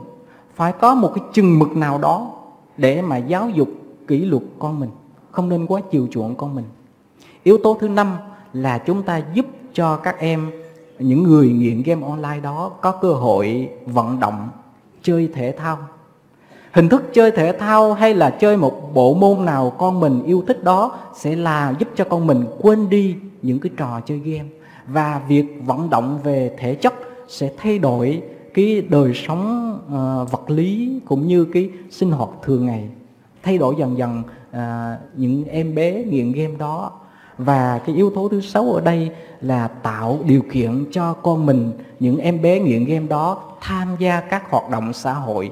[0.55, 2.31] Phải có một cái chừng mực nào đó
[2.77, 3.67] để mà giáo dục,
[4.07, 4.89] kỷ luật con mình.
[5.31, 6.65] Không nên quá chiều chuộng con mình.
[7.43, 8.15] Yếu tố thứ năm
[8.53, 10.51] là chúng ta giúp cho các em
[10.99, 14.49] những người nghiện game online đó có cơ hội vận động
[15.01, 15.77] chơi thể thao.
[16.71, 20.43] Hình thức chơi thể thao hay là chơi một bộ môn nào con mình yêu
[20.47, 24.49] thích đó sẽ là giúp cho con mình quên đi những cái trò chơi game.
[24.87, 26.93] Và việc vận động về thể chất
[27.27, 28.21] sẽ thay đổi
[28.53, 32.87] cái đời sống uh, vật lý cũng như cái sinh hoạt thường ngày.
[33.43, 34.59] Thay đổi dần dần uh,
[35.15, 36.91] những em bé nghiện game đó
[37.37, 39.11] và cái yếu tố thứ sáu ở đây
[39.41, 44.21] là tạo điều kiện cho con mình, những em bé nghiện game đó tham gia
[44.21, 45.51] các hoạt động xã hội.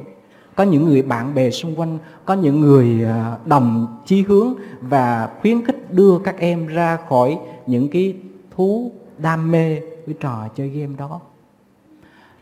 [0.55, 5.29] Có những người bạn bè xung quanh, có những người à, đồng chí hướng và
[5.41, 8.15] khuyến khích đưa các em ra khỏi những cái
[8.55, 11.19] thú đam mê với trò chơi game đó.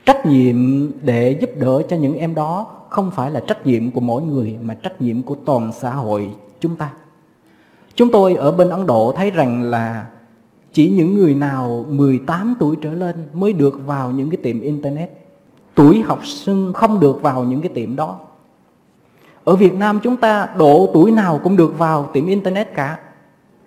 [0.05, 4.01] Trách nhiệm để giúp đỡ cho những em đó không phải là trách nhiệm của
[4.01, 6.29] mỗi người, mà trách nhiệm của toàn xã hội
[6.59, 6.91] chúng ta
[7.95, 10.05] chúng tôi ở bên ấn độ thấy rằng là
[10.73, 15.09] chỉ những người nào 18 tuổi trở lên mới được vào những cái tiệm internet.
[15.75, 18.19] Tuổi học sinh không được vào những cái tiệm đó.
[19.43, 22.99] Ở Việt Nam chúng ta độ tuổi nào cũng được vào tiệm internet cả.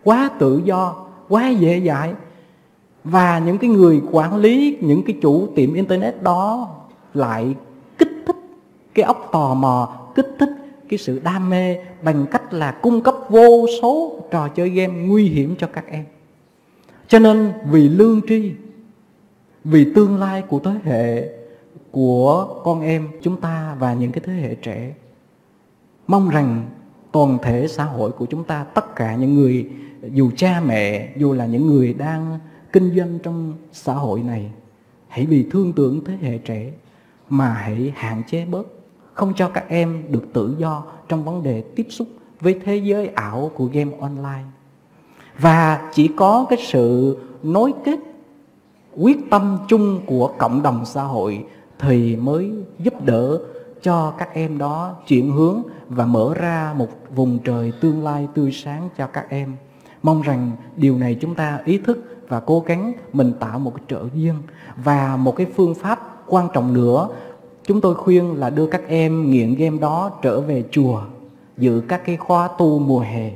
[0.05, 0.95] Quá tự do,
[1.29, 2.15] quá dễ dãi.
[3.05, 6.69] Và những cái người quản lý những cái chủ tiệm internet đó
[7.15, 7.55] lại
[7.99, 8.37] kích thích
[8.95, 10.51] cái óc tò mò, kích thích
[10.93, 15.29] cái sự đam mê bằng cách là cung cấp vô số trò chơi game nguy
[15.29, 16.05] hiểm cho các em.
[17.09, 18.53] Cho nên vì lương tri,
[19.65, 21.29] vì tương lai của thế hệ
[21.91, 24.95] của con em chúng ta và những cái thế hệ trẻ,
[26.07, 26.71] mong rằng
[27.13, 29.69] toàn thể xã hội của chúng ta, tất cả những người,
[30.13, 32.39] dù cha mẹ, dù là những người đang
[32.73, 34.51] kinh doanh trong xã hội này,
[35.09, 36.73] hãy vì thương tưởng thế hệ trẻ
[37.29, 38.82] mà hãy hạn chế bớt
[39.15, 42.09] không cho các em được tự do trong vấn đề tiếp xúc
[42.41, 44.45] với thế giới ảo của game online.
[45.39, 47.99] Và chỉ có cái sự nối kết,
[48.97, 51.45] quyết tâm chung của cộng đồng xã hội
[51.79, 53.39] thì mới giúp đỡ
[53.83, 58.53] cho các em đó chuyển hướng và mở ra một vùng trời tương lai tươi
[58.53, 59.57] sáng cho các em.
[60.03, 63.85] Mong rằng điều này chúng ta ý thức và cố gắng mình tạo một cái
[63.89, 64.35] trợ duyên
[64.77, 67.09] và một cái phương pháp quan trọng nữa
[67.65, 71.03] chúng tôi khuyên là đưa các em nghiện game đó trở về chùa
[71.59, 73.31] dự các cái khóa tu mùa hè.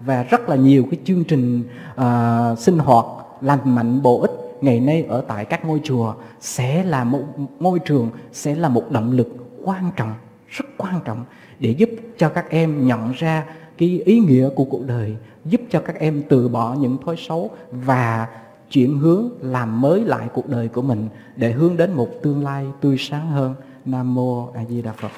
[0.00, 1.62] Và rất là nhiều cái chương trình
[2.00, 3.06] uh, sinh hoạt
[3.40, 7.22] lành mạnh bổ ích ngày nay ở tại các ngôi chùa sẽ là một
[7.60, 9.28] ngôi trường sẽ là một động lực
[9.64, 10.14] quan trọng
[10.48, 11.24] rất quan trọng
[11.58, 13.44] để giúp cho các em nhận ra
[13.78, 17.50] cái ý nghĩa của cuộc đời giúp cho các em từ bỏ những thói xấu
[17.70, 18.26] và
[18.70, 22.66] chuyển hướng, làm mới lại cuộc đời của mình để hướng đến một tương lai
[22.80, 23.54] tươi sáng hơn.
[23.84, 25.10] Nam mô a di đà phật.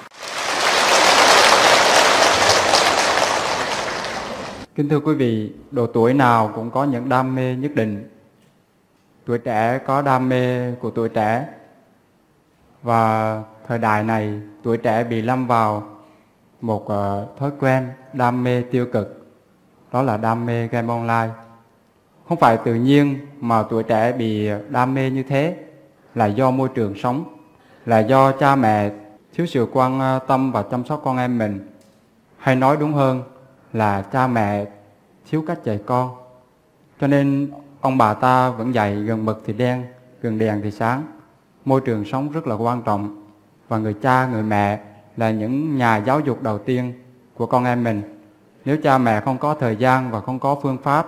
[4.74, 8.08] Kính thưa quý vị, độ tuổi nào cũng có những đam mê nhất định.
[9.24, 11.48] Tuổi trẻ có đam mê của tuổi trẻ.
[12.82, 15.88] Và thời đại này, tuổi trẻ bị lâm vào
[16.60, 19.26] một ờ, thói quen đam mê tiêu cực.
[19.92, 21.28] Đó là đam mê game online
[22.28, 25.56] không phải tự nhiên mà tuổi trẻ bị đam mê như thế
[26.14, 27.24] là do môi trường sống,
[27.86, 28.90] là do cha mẹ,
[29.34, 31.68] thiếu sự quan à, tâm và chăm sóc con em mình.
[32.38, 33.22] Hay nói đúng hơn
[33.72, 34.64] là cha mẹ
[35.30, 36.10] thiếu cách dạy con.
[37.00, 37.50] Cho nên
[37.80, 39.84] ông bà ta vẫn dạy gần mực thì đen,
[40.22, 41.02] gần đèn thì sáng.
[41.64, 43.22] Môi trường sống rất là quan trọng
[43.68, 44.80] và người cha, người mẹ
[45.16, 46.92] là những nhà giáo dục đầu tiên
[47.34, 48.02] của con em mình.
[48.64, 51.06] Nếu cha mẹ không có thời gian và không có phương pháp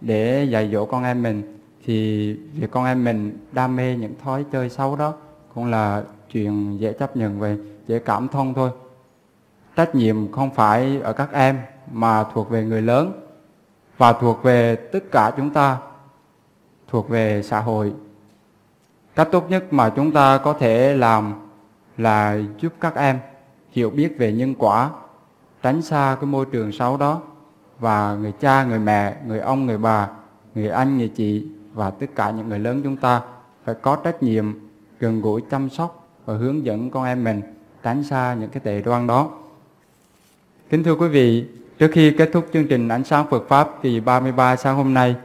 [0.00, 4.44] để dạy dỗ con em mình, thì việc con em mình đam mê những thói
[4.52, 5.14] chơi xấu đó
[5.54, 8.70] cũng là chuyện dễ chấp nhận về dễ cảm thông thôi.
[9.76, 11.58] Trách nhiệm không phải ở các em
[11.92, 13.12] mà thuộc về người lớn
[13.98, 15.78] và thuộc về tất cả chúng ta,
[16.88, 17.92] thuộc về xã hội.
[19.14, 21.34] Cách tốt nhất mà chúng ta có thể làm
[21.96, 23.18] là giúp các em
[23.70, 24.90] hiểu biết về nhân quả,
[25.62, 27.22] tránh xa cái môi trường xấu đó
[27.80, 30.08] và người cha, người mẹ, người ông, người bà,
[30.54, 33.22] người anh, người chị và tất cả những người lớn chúng ta
[33.64, 34.54] phải có trách nhiệm
[35.00, 37.42] gần gũi chăm sóc và hướng dẫn con em mình
[37.82, 39.30] tránh xa những cái tệ đoan đó.
[40.70, 41.44] Kính thưa quý vị,
[41.78, 45.16] trước khi kết thúc chương trình ánh sáng Phật pháp kỳ 33 sáng hôm nay,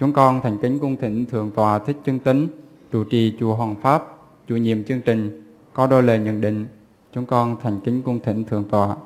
[0.00, 2.48] chúng con thành kính cung thỉnh thượng tọa thích chân tính
[2.92, 4.04] trụ trì chùa Hoàng Pháp,
[4.48, 5.42] chủ nhiệm chương trình,
[5.72, 6.66] có đôi lời nhận định.
[7.14, 8.96] Chúng con thành kính cung thỉnh thượng tọa.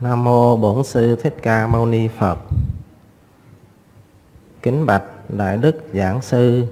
[0.00, 2.38] Nam mô Bổn sư Thích Ca Mâu Ni Phật.
[4.62, 6.66] Kính bạch Đại đức giảng sư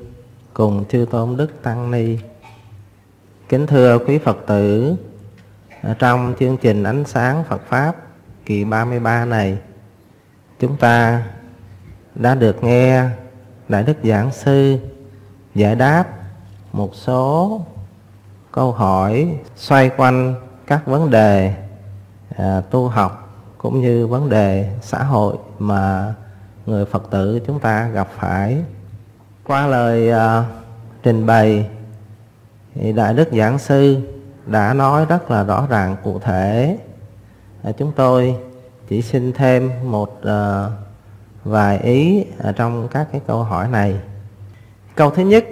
[0.55, 2.19] cùng chư tôn đức tăng ni.
[3.49, 4.95] Kính thưa quý Phật tử,
[5.99, 7.97] trong chương trình ánh sáng Phật pháp
[8.47, 9.59] kỳ 33 này,
[10.59, 11.27] chúng ta
[12.15, 13.05] đã được nghe
[13.69, 14.79] Đại đức giảng sư
[15.55, 16.05] giải đáp
[16.73, 17.61] một số
[18.53, 20.35] câu hỏi xoay quanh
[20.67, 21.55] các vấn đề
[22.37, 23.29] à, tu học
[23.59, 26.15] cũng như vấn đề xã hội mà
[26.67, 28.59] người Phật tử chúng ta gặp phải.
[29.45, 30.45] Qua lời à,
[31.03, 31.71] trình bày
[32.75, 33.99] thì đại đức giảng sư
[34.47, 36.79] đã nói rất là rõ ràng cụ thể.
[37.63, 38.37] À, chúng tôi
[38.89, 40.67] chỉ xin thêm một à,
[41.45, 44.01] vài ý ở trong các cái câu hỏi này.
[44.95, 45.45] Câu thứ nhất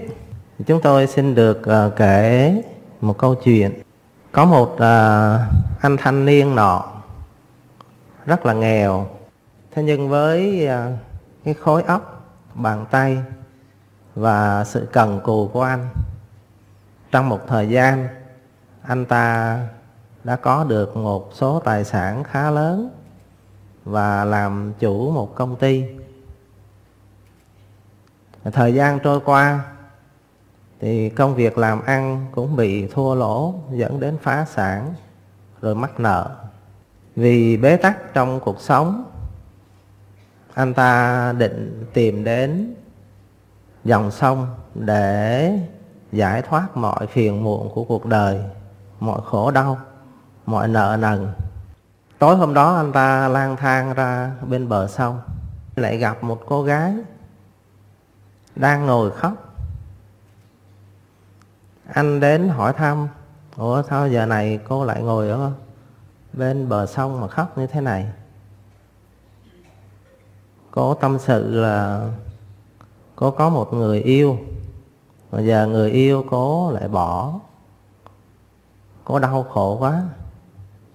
[0.66, 2.54] chúng tôi xin được à, kể
[3.00, 3.72] một câu chuyện
[4.32, 4.80] có một uh,
[5.80, 6.84] anh thanh niên nọ
[8.26, 9.06] rất là nghèo.
[9.70, 10.98] Thế nhưng với uh,
[11.44, 13.22] cái khối óc bàn tay
[14.14, 15.88] và sự cần cù của anh
[17.10, 18.08] trong một thời gian
[18.82, 19.58] anh ta
[20.24, 22.90] đã có được một số tài sản khá lớn
[23.84, 25.84] và làm chủ một công ty.
[28.52, 29.64] Thời gian trôi qua
[30.80, 34.94] thì công việc làm ăn cũng bị thua lỗ, dẫn đến phá sản,
[35.60, 36.30] rồi mắc nợ.
[37.16, 39.04] Vì bế tắc trong cuộc sống,
[40.54, 42.74] anh ta định tìm đến
[43.84, 45.58] dòng sông để
[46.12, 48.40] giải thoát mọi phiền muộn của cuộc đời,
[49.00, 49.78] mọi khổ đau,
[50.46, 51.28] mọi nợ nần.
[52.18, 55.20] Tối hôm đó anh ta lang thang ra bên bờ sông,
[55.76, 56.94] lại gặp một cô gái
[58.56, 59.49] đang ngồi khóc
[61.94, 63.08] anh đến hỏi thăm,
[63.56, 65.52] ủa, sao giờ này cô lại ngồi ở
[66.32, 68.06] bên bờ sông mà khóc như thế này?
[70.70, 72.08] Cô tâm sự là
[73.16, 74.38] cô có một người yêu,
[75.32, 77.40] mà giờ người yêu cô lại bỏ.
[79.04, 80.02] Cô đau khổ quá,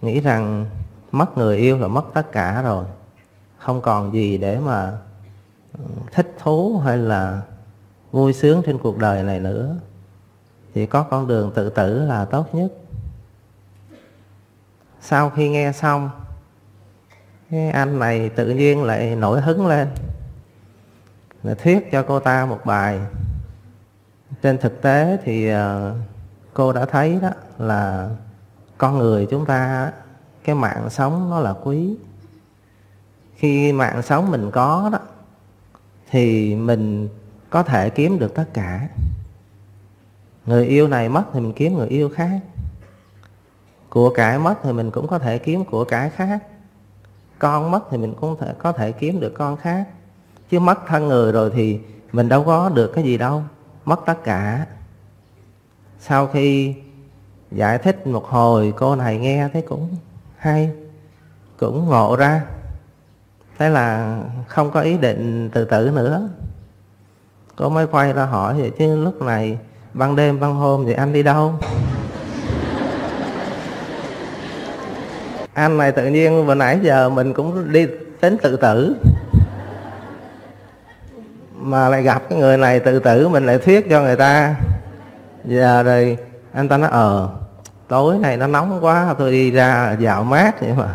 [0.02, 0.66] nghĩ rằng
[1.12, 2.86] mất người yêu là mất tất cả rồi,
[3.58, 4.98] không còn gì để mà
[5.78, 7.42] ừ, thích thú hay là
[8.12, 9.76] vui sướng trên cuộc đời này nữa
[10.76, 12.68] thì có con đường tự tử là tốt nhất.
[15.02, 16.10] Sau khi nghe xong,
[17.52, 19.88] cái anh này tự nhiên lại nổi hứng lên.
[21.44, 23.00] Là thuyết cho cô ta một bài.
[24.42, 25.96] Trên thực tế thì ờ,
[26.54, 28.10] cô đã thấy đó là
[28.78, 29.92] con người chúng ta,
[30.44, 31.96] cái mạng sống nó là quý.
[33.36, 35.00] Khi mạng sống mình có đó,
[36.10, 37.10] thì mình
[37.50, 38.88] có thể kiếm được tất cả
[40.46, 42.40] người yêu này mất thì mình kiếm người yêu khác.
[43.90, 46.44] Của cải mất thì mình cũng có thể kiếm của cải khác.
[47.40, 49.88] Con mất thì mình cũng thể, có thể kiếm được con khác.
[50.50, 51.80] Chứ mất thân người rồi thì
[52.12, 53.44] mình đâu có được cái gì đâu.
[53.86, 54.66] Mất tất cả.
[56.00, 56.76] Sau khi
[57.52, 59.90] giải thích một hồi, cô này nghe thấy cũng
[60.38, 60.72] hay,
[61.60, 62.46] cũng ngộ ra.
[63.58, 66.30] Thế là không có ý định tự tử nữa.
[67.56, 69.58] Cô mới quay ra hỏi vậy chứ lúc này
[69.96, 71.54] ban đêm, ban hôm thì anh đi đâu?
[75.54, 77.88] Anh này tự nhiên vừa nãy giờ mình cũng đi
[78.22, 78.96] tính tự tử.
[81.58, 84.56] Mà lại gặp cái người này tự tử mình lại thuyết cho người ta.
[85.46, 86.18] Giờ rồi
[86.54, 87.30] anh ta nói ờ
[87.88, 90.88] tối này nó nóng quá, tôi đi ra dạo mát vậy mà.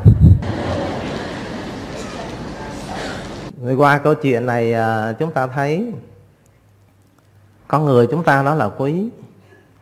[3.65, 5.93] Rồi qua câu chuyện này à, chúng ta thấy
[7.71, 9.09] con người chúng ta đó là quý.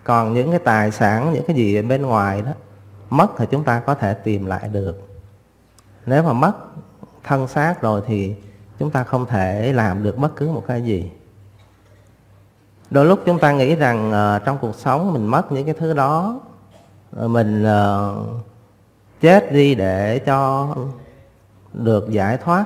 [0.05, 2.51] Còn những cái tài sản những cái gì ở bên ngoài đó
[3.11, 5.09] mất thì chúng ta có thể tìm lại được.
[6.07, 6.53] Nếu mà mất
[7.25, 8.35] thân xác rồi thì
[8.79, 11.11] chúng ta không thể làm được bất cứ một cái gì.
[12.91, 15.93] Đôi lúc chúng ta nghĩ rằng uh, trong cuộc sống mình mất những cái thứ
[15.93, 16.41] đó
[17.17, 18.27] ờ, mình uh,
[19.21, 20.69] chết đi để cho
[21.73, 22.65] được giải thoát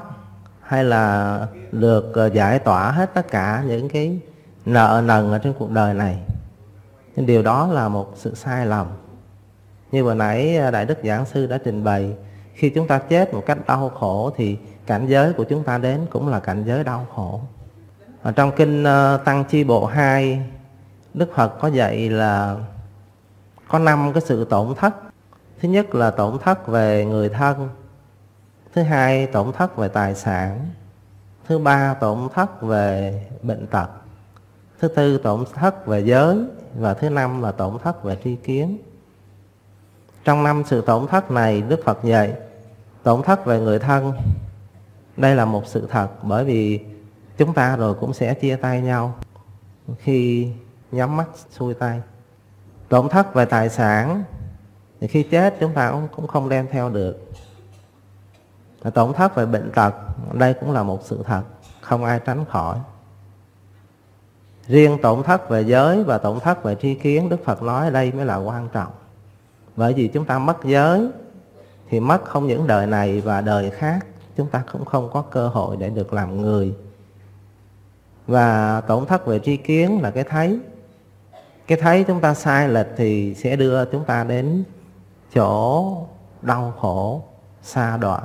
[0.61, 4.21] hay là được uh, giải tỏa hết tất cả những cái
[4.67, 6.19] nợ nần ở trên cuộc đời này.
[7.17, 8.87] Nhưng điều đó là một sự sai lầm.
[9.93, 12.15] Như vừa nãy à, đại đức giảng sư đã trình bày,
[12.55, 16.07] khi chúng ta chết một cách đau khổ thì cảnh giới của chúng ta đến
[16.11, 17.41] cũng là cảnh giới đau khổ.
[18.23, 20.43] Ở trong kinh à, tăng chi bộ 2
[21.15, 22.57] đức phật có dạy là
[23.69, 24.95] có năm cái sự tổn thất.
[25.61, 27.69] Thứ nhất là tổn thất về người thân.
[28.75, 30.67] Thứ hai, tổn thất về tài sản.
[31.49, 33.89] Thứ ba, tổn thất về bệnh tật
[34.83, 36.39] thứ tư tổn thất về giới.
[36.75, 38.79] Và thứ năm là tổn thất về tri kiến.
[40.25, 42.35] Trong năm sự tổn thất này đức phật dạy
[43.03, 44.13] tổn thất về người thân.
[45.17, 46.81] Đây là một sự thật bởi vì
[47.39, 49.15] chúng ta rồi cũng sẽ chia tay nhau
[49.99, 50.49] khi
[50.93, 52.01] nhắm mắt xuôi tay.
[52.89, 54.25] Tổn thất về tài sản
[55.01, 57.31] thì khi chết chúng ta cũng, cũng không đem theo được.
[58.95, 59.95] Tổn thất về bệnh tật
[60.33, 61.43] đây cũng là một sự thật
[61.81, 62.79] không ai tránh khỏi
[64.73, 68.13] riêng tổn thất về giới và tổn thất về tri kiến, đức phật nói đây
[68.13, 68.93] mới là quan trọng.
[69.77, 71.09] Bởi vì chúng ta mất giới
[71.89, 74.07] thì mất không những đời này và đời khác,
[74.37, 76.75] chúng ta cũng không có cơ hội để được làm người.
[78.27, 80.59] Và tổn thất về tri kiến là cái thấy.
[81.67, 84.65] Cái thấy chúng ta sai lệch thì sẽ đưa chúng ta đến
[85.35, 85.97] chỗ
[86.43, 87.23] đau khổ
[87.63, 88.23] xa đoạn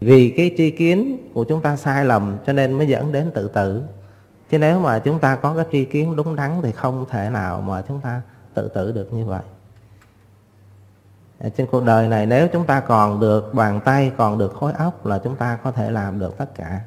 [0.00, 3.48] vì cái tri kiến của chúng ta sai lầm cho nên mới dẫn đến tự
[3.48, 3.82] tử
[4.54, 7.60] chứ nếu mà chúng ta có cái tri kiến đúng đắn thì không thể nào
[7.60, 8.22] mà chúng ta
[8.54, 9.42] tự tử được như vậy.
[11.56, 15.06] Trên cuộc đời này nếu chúng ta còn được bàn tay còn được khối óc
[15.06, 16.80] là chúng ta có thể làm được tất cả.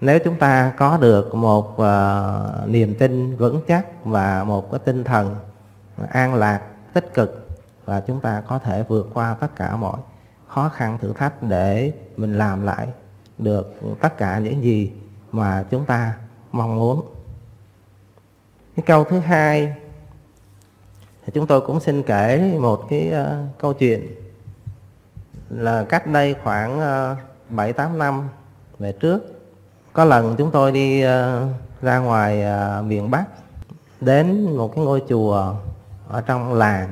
[0.00, 5.04] Nếu chúng ta có được một uh, niềm tin vững chắc và một cái tinh
[5.04, 5.36] thần
[6.10, 6.60] an lạc
[6.92, 7.48] tích cực
[7.84, 9.98] và chúng ta có thể vượt qua tất cả mọi
[10.48, 12.88] khó khăn thử thách để mình làm lại
[13.38, 14.92] được tất cả những gì
[15.32, 16.14] mà chúng ta
[16.52, 17.06] mong muốn.
[18.76, 19.74] Cái câu thứ hai
[21.26, 24.06] thì chúng tôi cũng xin kể một cái uh, câu chuyện
[25.50, 27.16] là cách đây khoảng ờ,
[27.48, 28.28] bảy uh, tám năm
[28.78, 29.22] về trước
[29.92, 31.10] có lần chúng tôi đi uh,
[31.82, 32.44] ra ngoài
[32.78, 33.24] uh, miền Bắc
[34.00, 35.54] đến một cái ngôi chùa
[36.08, 36.88] ở trong làng.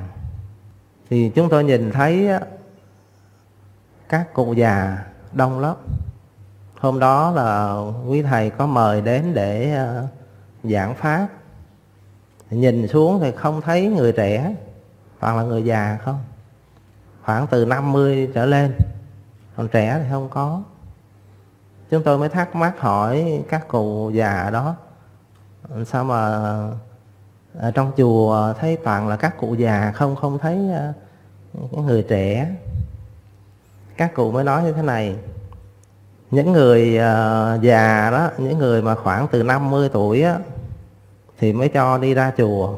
[1.11, 2.43] Thì chúng tôi nhìn thấy uh,
[4.09, 5.76] các cụ già đông lắm
[6.85, 10.07] hôm đó là quý thầy có mời đến để ờ,
[10.64, 11.28] giảng pháp.
[12.51, 14.55] Nhìn xuống thì không thấy người trẻ,
[15.20, 16.18] toàn là người già không?
[17.22, 18.74] Khoảng từ 50 trở lên.
[19.57, 20.62] Còn trẻ thì không có.
[21.91, 24.76] Chúng tôi mới thắc mắc hỏi các cụ già đó,
[25.87, 26.20] sao mà
[27.55, 30.16] ở trong chùa thấy toàn là các cụ già không?
[30.16, 30.93] Không thấy ờ,
[31.72, 32.57] cái người trẻ.
[33.97, 35.16] Các cụ mới nói như thế này
[36.35, 40.39] những người uh, già đó những người mà khoảng từ 50 tuổi á
[41.39, 42.76] thì mới cho đi ra chùa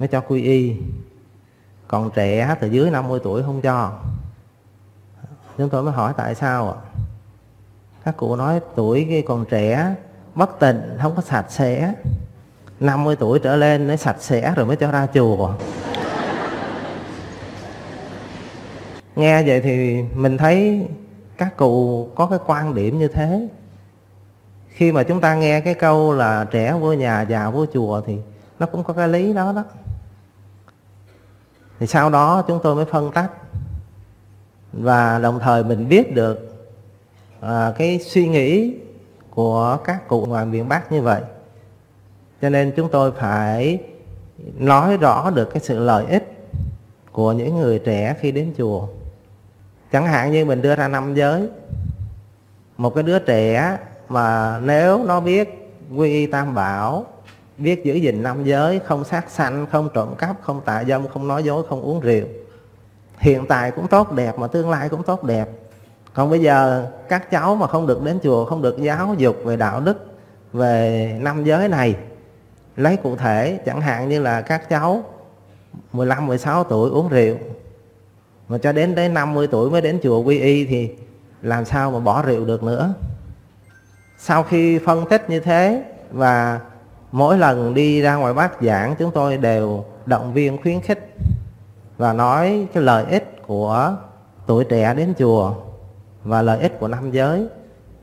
[0.00, 0.76] mới cho quy y.
[1.88, 3.92] Còn trẻ từ dưới 50 tuổi không cho.
[5.58, 6.76] Chúng tôi mới hỏi tại sao ạ?
[8.04, 9.94] Các cụ nói tuổi cái còn trẻ
[10.34, 11.94] bất tình không có sạch sẽ.
[12.80, 15.52] 50 tuổi trở lên nó sạch sẽ rồi mới cho ra chùa.
[19.16, 20.86] Nghe vậy thì mình thấy
[21.40, 23.48] các cụ có cái quan điểm như thế.
[24.68, 28.18] Khi mà chúng ta nghe cái câu là trẻ vô nhà già vô chùa thì
[28.58, 29.64] nó cũng có cái lý đó đó.
[31.78, 33.30] Thì sau đó chúng tôi mới phân tách
[34.72, 36.56] và đồng thời mình biết được
[37.40, 38.74] à, cái suy nghĩ
[39.30, 41.22] của các cụ ngoài miền Bắc như vậy.
[42.42, 43.78] Cho nên chúng tôi phải
[44.58, 46.48] nói rõ được cái sự lợi ích
[47.12, 48.86] của những người trẻ khi đến chùa
[49.92, 51.48] chẳng hạn như mình đưa ra năm giới.
[52.76, 53.78] Một cái đứa trẻ
[54.08, 57.06] mà nếu nó biết quy y tam bảo,
[57.58, 61.28] biết giữ gìn năm giới, không sát sanh, không trộm cắp, không tạ dâm, không
[61.28, 62.26] nói dối, không uống rượu,
[63.18, 65.48] hiện tại cũng tốt đẹp mà tương lai cũng tốt đẹp.
[66.14, 69.56] Còn bây giờ các cháu mà không được đến chùa, không được giáo dục về
[69.56, 70.06] đạo đức,
[70.52, 71.96] về năm giới này,
[72.76, 75.02] lấy cụ thể, chẳng hạn như là các cháu
[75.92, 77.36] 15 16 tuổi uống rượu
[78.50, 80.90] mà cho đến tới 50 tuổi mới đến chùa quy y thì
[81.42, 82.94] làm sao mà bỏ rượu được nữa?
[84.18, 86.60] Sau khi phân tích như thế và
[87.12, 91.14] mỗi lần đi ra ngoài bác giảng, chúng tôi đều động viên, khuyến khích
[91.98, 93.96] và nói cái lợi ích của
[94.46, 95.54] tuổi trẻ đến chùa
[96.24, 97.46] và lợi ích của năm giới.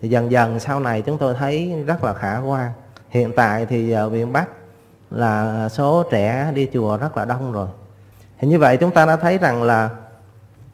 [0.01, 2.71] Thì dần dần sau này chúng tôi thấy rất là khả quan.
[3.09, 4.49] Hiện tại thì ở miền Bắc
[5.11, 7.67] là số trẻ đi chùa rất là đông rồi.
[8.39, 9.89] Thì như vậy chúng ta đã thấy rằng là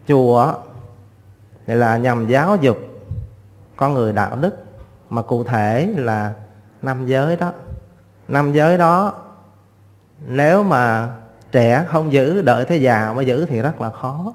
[0.08, 0.54] chùa
[1.68, 2.78] là nhằm giáo dục
[3.76, 4.64] con người đạo đức,
[5.10, 6.34] mà cụ thể là
[6.82, 7.52] năm giới đó.
[8.28, 9.14] Năm giới đó,
[10.28, 11.16] nếu mà
[11.52, 14.34] trẻ không giữ, đợi tới già mới giữ thì rất là khó.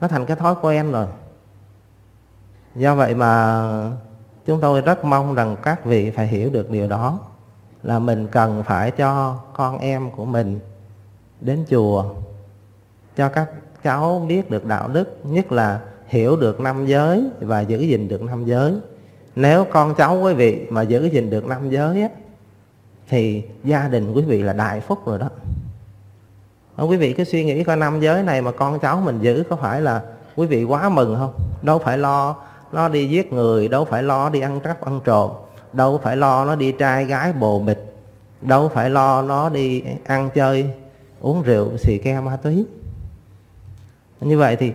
[0.00, 1.06] Nó thành cái thói quen rồi.
[2.74, 3.62] Do vậy mà
[4.46, 7.18] chúng tôi rất mong rằng các vị phải hiểu được điều đó,
[7.82, 10.60] là mình cần phải cho con em của mình
[11.40, 12.04] đến chùa,
[13.16, 13.50] cho các
[13.82, 18.22] cháu biết được đạo đức nhất là hiểu được năm giới và giữ gìn được
[18.22, 18.74] năm giới.
[19.36, 22.08] Nếu con cháu quý vị mà giữ gìn được năm giới á,
[23.08, 25.28] thì gia đình quý vị là đại phúc rồi đó.
[26.86, 29.56] Quý vị cứ suy nghĩ coi năm giới này mà con cháu mình giữ có
[29.56, 30.02] phải là
[30.36, 31.32] quý vị quá mừng không?
[31.62, 32.36] Đâu phải lo
[32.72, 35.30] nó đi giết người đâu phải lo đi ăn cắp ăn trộm
[35.72, 37.94] đâu phải lo nó đi trai gái bồ bịch
[38.42, 40.70] đâu phải lo nó đi ăn chơi
[41.20, 42.66] uống rượu xì ke ma túy
[44.20, 44.72] như vậy thì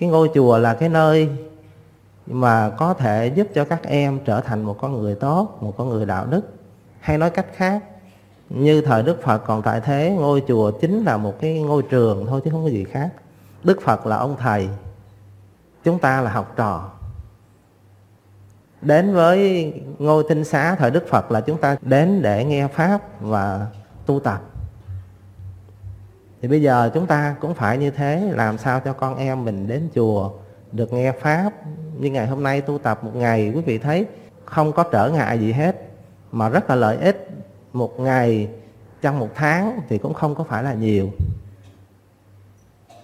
[0.00, 1.28] cái ngôi chùa là cái nơi
[2.26, 5.88] mà có thể giúp cho các em trở thành một con người tốt, một con
[5.88, 6.42] người đạo đức.
[7.00, 7.84] Hay nói cách khác,
[8.50, 12.26] như thời đức phật còn tại thế, ngôi chùa chính là một cái ngôi trường
[12.26, 13.10] thôi chứ không có gì khác.
[13.64, 14.68] Đức phật là ông thầy,
[15.84, 16.90] chúng ta là học trò.
[18.82, 23.20] Đến với ngôi tinh xá, thời Đức Phật là chúng ta đến để nghe Pháp
[23.20, 23.66] và
[24.06, 24.42] tu tập.
[26.44, 29.66] Thì bây giờ chúng ta cũng phải như thế, làm sao cho con em mình
[29.66, 30.30] đến chùa
[30.72, 31.50] được nghe Pháp.
[31.98, 34.06] Như ngày hôm nay tu tập một ngày, quý vị thấy
[34.44, 35.76] không có trở ngại gì hết,
[36.32, 37.30] mà rất là lợi ích.
[37.72, 38.48] Một ngày
[39.02, 41.10] trong một tháng thì cũng không có phải là nhiều.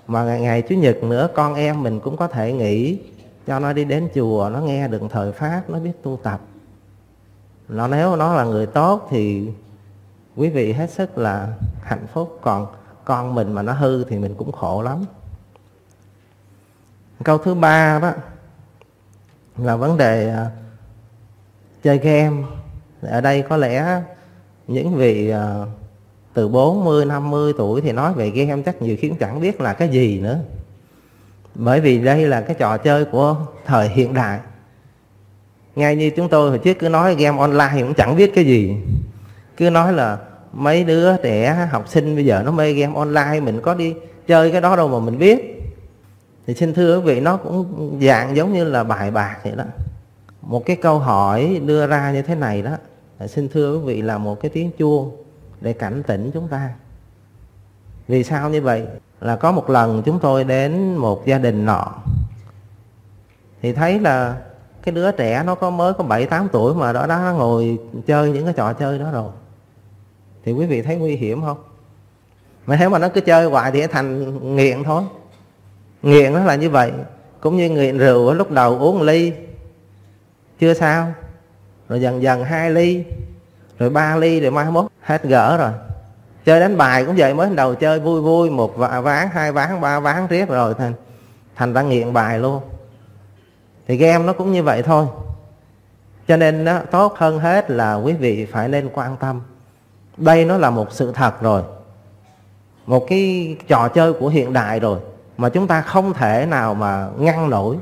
[0.06, 2.98] Mà ngày, ngày Chủ nhật nữa con em mình cũng có thể nghỉ
[3.46, 6.40] cho nó đi đến chùa nó nghe được thời pháp nó biết tu tập
[7.68, 9.48] nó nếu nó là người tốt thì
[10.36, 11.48] quý vị hết sức là
[11.82, 12.66] hạnh phúc còn
[13.10, 15.04] con mình mà nó hư thì mình cũng khổ lắm.
[17.24, 18.12] Câu thứ ba đó
[19.58, 20.50] là vấn đề à,
[21.82, 22.42] chơi game.
[23.02, 24.02] Ở đây có lẽ
[24.66, 25.54] những vị à,
[26.34, 29.88] từ 40, 50 tuổi thì nói về game chắc nhiều khiến chẳng biết là cái
[29.88, 30.38] gì nữa.
[31.54, 33.36] Bởi vì đây là cái trò chơi của
[33.66, 34.40] thời hiện đại.
[35.76, 38.76] Ngay như chúng tôi hồi trước cứ nói game online cũng chẳng biết cái gì.
[39.56, 40.18] Cứ nói là
[40.52, 43.94] mấy đứa trẻ học sinh bây giờ nó mê game online, mình có đi
[44.26, 45.62] chơi cái đó đâu mà mình biết.
[46.46, 49.64] Thì xin thưa quý vị, nó cũng dạng giống như là bài bạc vậy đó.
[50.42, 52.70] Một cái câu hỏi đưa ra như thế này đó
[53.26, 55.16] xin thưa quý vị là một cái tiếng chuông
[55.60, 56.70] để cảnh tỉnh chúng ta.
[58.08, 58.86] Vì sao như vậy?
[59.20, 61.94] Là có một lần chúng tôi đến một gia đình nọ,
[63.62, 64.36] thì thấy là
[64.82, 67.78] cái đứa trẻ nó có mới có 7 8 tuổi mà đó đó, nó ngồi
[68.06, 69.30] chơi những cái trò chơi đó rồi.
[70.44, 71.58] Thì quý vị thấy nguy hiểm không?
[72.66, 75.02] Mà nếu mà nó cứ chơi hoài thì thành nghiện thôi.
[76.02, 76.92] Nghiện nó là như vậy.
[77.40, 79.32] Cũng như nghiện rượu lúc đầu uống ly
[80.58, 81.12] chưa sao.
[81.88, 83.04] Rồi dần dần hai ly,
[83.80, 85.70] rồi ba ly rồi mai mốt hết gỡ rồi
[86.44, 90.00] chơi đánh bài cũng vậy mới đầu chơi vui vui một ván hai ván ba
[90.00, 90.92] ván riết rồi thành
[91.56, 92.62] thành ra nghiện bài luôn
[93.86, 95.06] thì game nó cũng như vậy thôi
[96.28, 99.40] cho nên nó tốt hơn hết là quý vị phải nên quan tâm
[100.20, 101.62] đây nó là một sự thật rồi.
[102.86, 104.98] Một cái trò chơi của hiện đại rồi
[105.36, 107.76] mà chúng ta không thể nào mà ngăn nổi.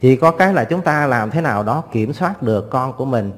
[0.00, 3.04] Chỉ có cái là chúng ta làm thế nào đó kiểm soát được con của
[3.04, 3.32] mình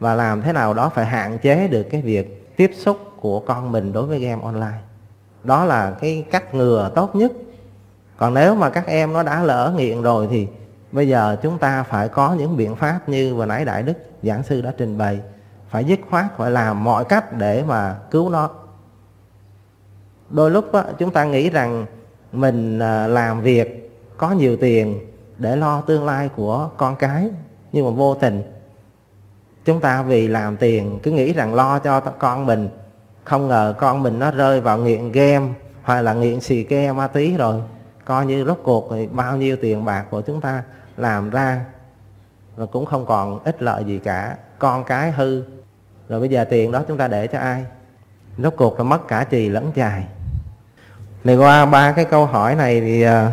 [0.00, 3.72] và làm thế nào đó phải hạn chế được cái việc tiếp xúc của con
[3.72, 4.78] mình đối với game online.
[5.44, 7.32] Đó là cái cách ngừa tốt nhất.
[8.16, 10.48] Còn nếu mà các em nó đã lỡ nghiện rồi thì
[10.92, 14.42] bây giờ chúng ta phải có những biện pháp như vừa nãy đại đức giảng
[14.42, 15.20] sư đã trình bày
[15.72, 18.50] phải dứt khoát phải làm mọi cách để mà cứu nó.
[20.30, 21.86] Đôi lúc á, chúng ta nghĩ rằng
[22.32, 25.00] mình à, làm việc có nhiều tiền
[25.38, 27.30] để lo tương lai của con cái
[27.72, 28.42] nhưng mà vô tình
[29.64, 32.68] chúng ta vì làm tiền cứ nghĩ rằng lo cho con mình.
[33.24, 35.48] Không ngờ con mình nó rơi vào nghiện game
[35.82, 37.62] hoặc là nghiện xì ke ma túy rồi.
[38.04, 40.62] Coi như rốt cuộc thì bao nhiêu tiền bạc của chúng ta
[40.96, 41.64] làm ra
[42.56, 44.36] rồi cũng không còn ích lợi gì cả.
[44.58, 45.42] Con cái hư
[46.12, 47.64] rồi bây giờ tiền đó chúng ta để cho ai?
[48.38, 50.04] Rốt cuộc là mất cả trì lẫn chài.
[51.24, 53.30] Này, qua ba cái câu hỏi này thì à,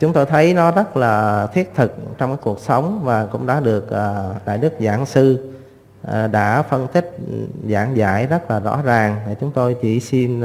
[0.00, 3.60] chúng tôi thấy nó rất là thiết thực trong cái cuộc sống và cũng đã
[3.60, 5.54] được à, đại đức giảng sư
[6.02, 9.20] à, đã phân tích ừ, giảng giải rất là rõ ràng.
[9.26, 10.42] Thì chúng tôi chỉ xin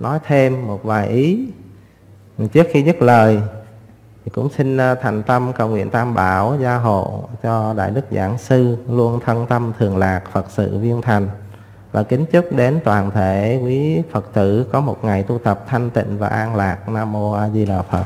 [0.00, 1.48] nói thêm một vài ý.
[2.52, 3.40] Trước khi dứt lời
[4.24, 8.04] thì cũng xin à, thành tâm cầu nguyện tam bảo gia hộ cho đại đức
[8.10, 11.28] giảng sư luôn thân tâm thường lạc phật sự viên thành.
[11.92, 15.90] Và kính chúc đến toàn thể quý phật tử có một ngày tu tập thanh
[15.90, 16.88] tịnh và an lạc.
[16.88, 18.04] Nam mô a di đà phật.